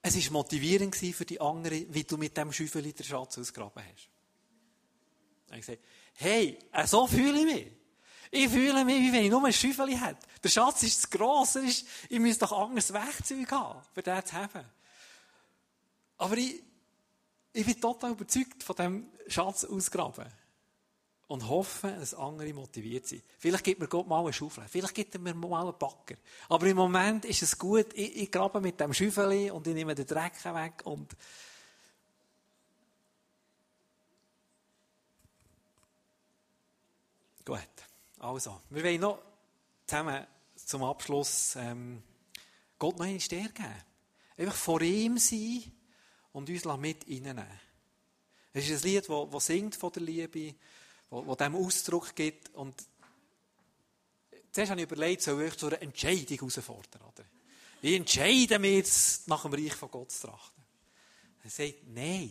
es 0.00 0.14
war 0.14 0.32
motivierend 0.32 0.94
für 0.94 1.24
die 1.24 1.40
anderen, 1.40 1.92
wie 1.92 2.04
du 2.04 2.16
mit 2.16 2.36
dem 2.36 2.52
Schäufeli 2.52 2.92
den 2.92 3.04
Schatz 3.04 3.36
ausgraben 3.36 3.82
hast. 3.82 4.08
Er 5.48 5.56
hat 5.56 5.60
gesagt, 5.60 5.82
hey, 6.18 6.58
äh, 6.72 6.86
so 6.86 7.06
fühle 7.06 7.38
ich 7.38 7.44
mich. 7.44 7.66
Ich 8.30 8.48
fühle 8.48 8.84
mich, 8.84 8.96
wie 8.96 9.12
wenn 9.12 9.24
ich 9.24 9.30
nur 9.30 9.44
ein 9.44 9.52
Schäufeli 9.52 9.96
hätte. 9.96 10.18
Der 10.42 10.48
Schatz 10.48 10.82
ist 10.82 11.02
zu 11.02 11.08
gross, 11.08 11.56
ist, 11.56 11.86
ich 12.08 12.18
müsste 12.18 12.46
doch 12.46 12.52
anderes 12.52 12.92
Werkzeug 12.92 13.50
haben, 13.50 13.80
für 13.94 14.02
den 14.02 14.24
zu 14.24 14.32
haben. 14.34 14.64
Aber 16.18 16.36
ich, 16.36 16.62
ich 17.52 17.64
bin 17.64 17.80
total 17.80 18.12
überzeugt 18.12 18.62
von 18.62 18.76
dem 18.76 19.08
Schatz 19.28 19.64
ausgraben 19.64 20.26
und 21.28 21.48
hoffen, 21.48 21.98
dass 21.98 22.14
andere 22.14 22.52
motiviert 22.52 23.06
sind. 23.06 23.22
Vielleicht 23.38 23.64
gibt 23.64 23.80
mir 23.80 23.88
Gott 23.88 24.08
mal 24.08 24.20
eine 24.20 24.32
Schaufel, 24.32 24.64
vielleicht 24.68 24.94
gibt 24.94 25.14
er 25.14 25.20
mir 25.20 25.34
mal 25.34 25.62
einen 25.62 25.78
Backer. 25.78 26.16
Aber 26.48 26.66
im 26.66 26.76
Moment 26.76 27.24
ist 27.24 27.42
es 27.42 27.58
gut, 27.58 27.86
ich, 27.94 28.16
ich 28.16 28.30
grabe 28.30 28.60
mit 28.60 28.80
dem 28.80 28.92
Schaufel 28.92 29.50
und 29.52 29.66
ich 29.66 29.74
nehme 29.74 29.94
den 29.94 30.06
Dreck 30.06 30.44
weg 30.44 30.82
und 30.84 31.16
Gut, 37.48 37.60
also, 38.18 38.60
wir 38.68 38.84
wollen 38.84 39.00
noch 39.00 39.22
zusammen 39.86 40.26
zum 40.54 40.84
Abschluss 40.84 41.56
ähm, 41.56 42.02
Gott 42.78 42.98
noch 42.98 43.06
eine 43.06 43.18
Stärke 43.18 43.54
geben. 43.54 43.74
Einfach 44.36 44.54
vor 44.54 44.82
ihm 44.82 45.16
sein 45.16 45.62
und 46.32 46.50
uns 46.50 46.64
mit 46.78 47.08
reinnehmen. 47.08 47.46
Es 48.52 48.68
ist 48.68 48.84
ein 48.84 48.90
Lied, 48.90 49.08
das 49.08 49.46
singt 49.46 49.76
von 49.76 49.90
der 49.92 50.02
Liebe, 50.02 50.56
wo, 51.08 51.26
wo 51.26 51.34
dem 51.36 51.56
Ausdruck 51.56 52.14
gibt. 52.14 52.54
Und 52.54 52.74
zuerst 54.52 54.70
habe 54.70 54.82
ich 54.82 54.86
überlegt, 54.86 55.22
soll 55.22 55.42
ich 55.44 55.56
zu 55.56 55.68
einer 55.68 55.80
Entscheidung 55.80 56.36
herausfordern, 56.36 57.00
oder? 57.00 57.24
Ich 57.80 57.94
entscheide 57.94 58.58
mich 58.58 58.86
nach 59.24 59.40
dem 59.40 59.54
Reich 59.54 59.74
von 59.74 59.90
Gott 59.90 60.12
zu 60.12 60.26
trachten. 60.26 60.62
Er 61.44 61.48
sagt, 61.48 61.86
nein. 61.86 62.30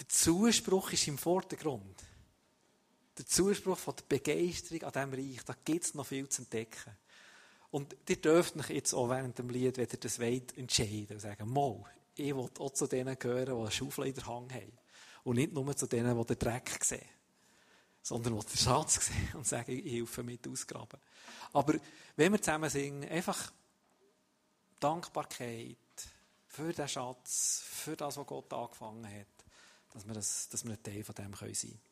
Der 0.00 0.08
Zuspruch 0.08 0.90
ist 0.90 1.06
im 1.06 1.18
Vordergrund. 1.18 2.02
Der 3.22 3.28
Zuspruch 3.28 3.78
von 3.78 3.94
der 3.94 4.02
Begeisterung 4.08 4.82
an 4.82 4.92
diesem 4.92 5.14
Reich, 5.14 5.44
da 5.44 5.54
gibt 5.64 5.84
es 5.84 5.94
noch 5.94 6.04
viel 6.04 6.28
zu 6.28 6.42
entdecken. 6.42 6.90
Und 7.70 7.94
ihr 8.08 8.16
dürft 8.16 8.56
euch 8.56 8.70
jetzt 8.70 8.94
auch 8.94 9.08
während 9.08 9.38
dem 9.38 9.48
Lied, 9.48 9.76
wenn 9.76 9.88
ihr 9.88 9.96
das 9.96 10.18
wollt, 10.18 10.58
entscheiden 10.58 11.14
und 11.14 11.20
sagen, 11.20 11.48
mal, 11.48 11.84
ich 12.16 12.34
will 12.34 12.50
auch 12.58 12.72
zu 12.72 12.88
denen 12.88 13.16
gehören, 13.16 13.54
die 13.54 13.60
eine 13.60 13.70
Schaufel 13.70 14.08
in 14.08 14.14
der 14.14 14.26
Hand 14.26 14.52
haben. 14.52 14.72
Und 15.22 15.36
nicht 15.36 15.52
nur 15.52 15.76
zu 15.76 15.86
denen, 15.86 16.18
die 16.18 16.24
den 16.34 16.38
Dreck 16.38 16.84
sehen. 16.84 17.06
Sondern 18.02 18.40
die 18.40 18.44
den 18.44 18.58
Schatz 18.58 19.06
sehen 19.06 19.28
und 19.34 19.46
sagen, 19.46 19.70
ich 19.70 19.92
helfe 19.92 20.24
mit 20.24 20.48
ausgraben. 20.48 20.98
Aber 21.52 21.74
wenn 22.16 22.32
wir 22.32 22.42
zusammen 22.42 22.70
singen, 22.70 23.08
einfach 23.08 23.52
Dankbarkeit 24.80 25.76
für 26.48 26.72
den 26.72 26.88
Schatz, 26.88 27.62
für 27.64 27.94
das, 27.94 28.16
was 28.16 28.26
Gott 28.26 28.52
angefangen 28.52 29.06
hat, 29.06 29.28
dass 29.94 30.08
wir, 30.08 30.14
das, 30.14 30.48
dass 30.48 30.64
wir 30.64 30.72
ein 30.72 30.82
Teil 30.82 31.04
von 31.04 31.14
dem 31.14 31.32
sein 31.34 31.52
können. 31.52 31.91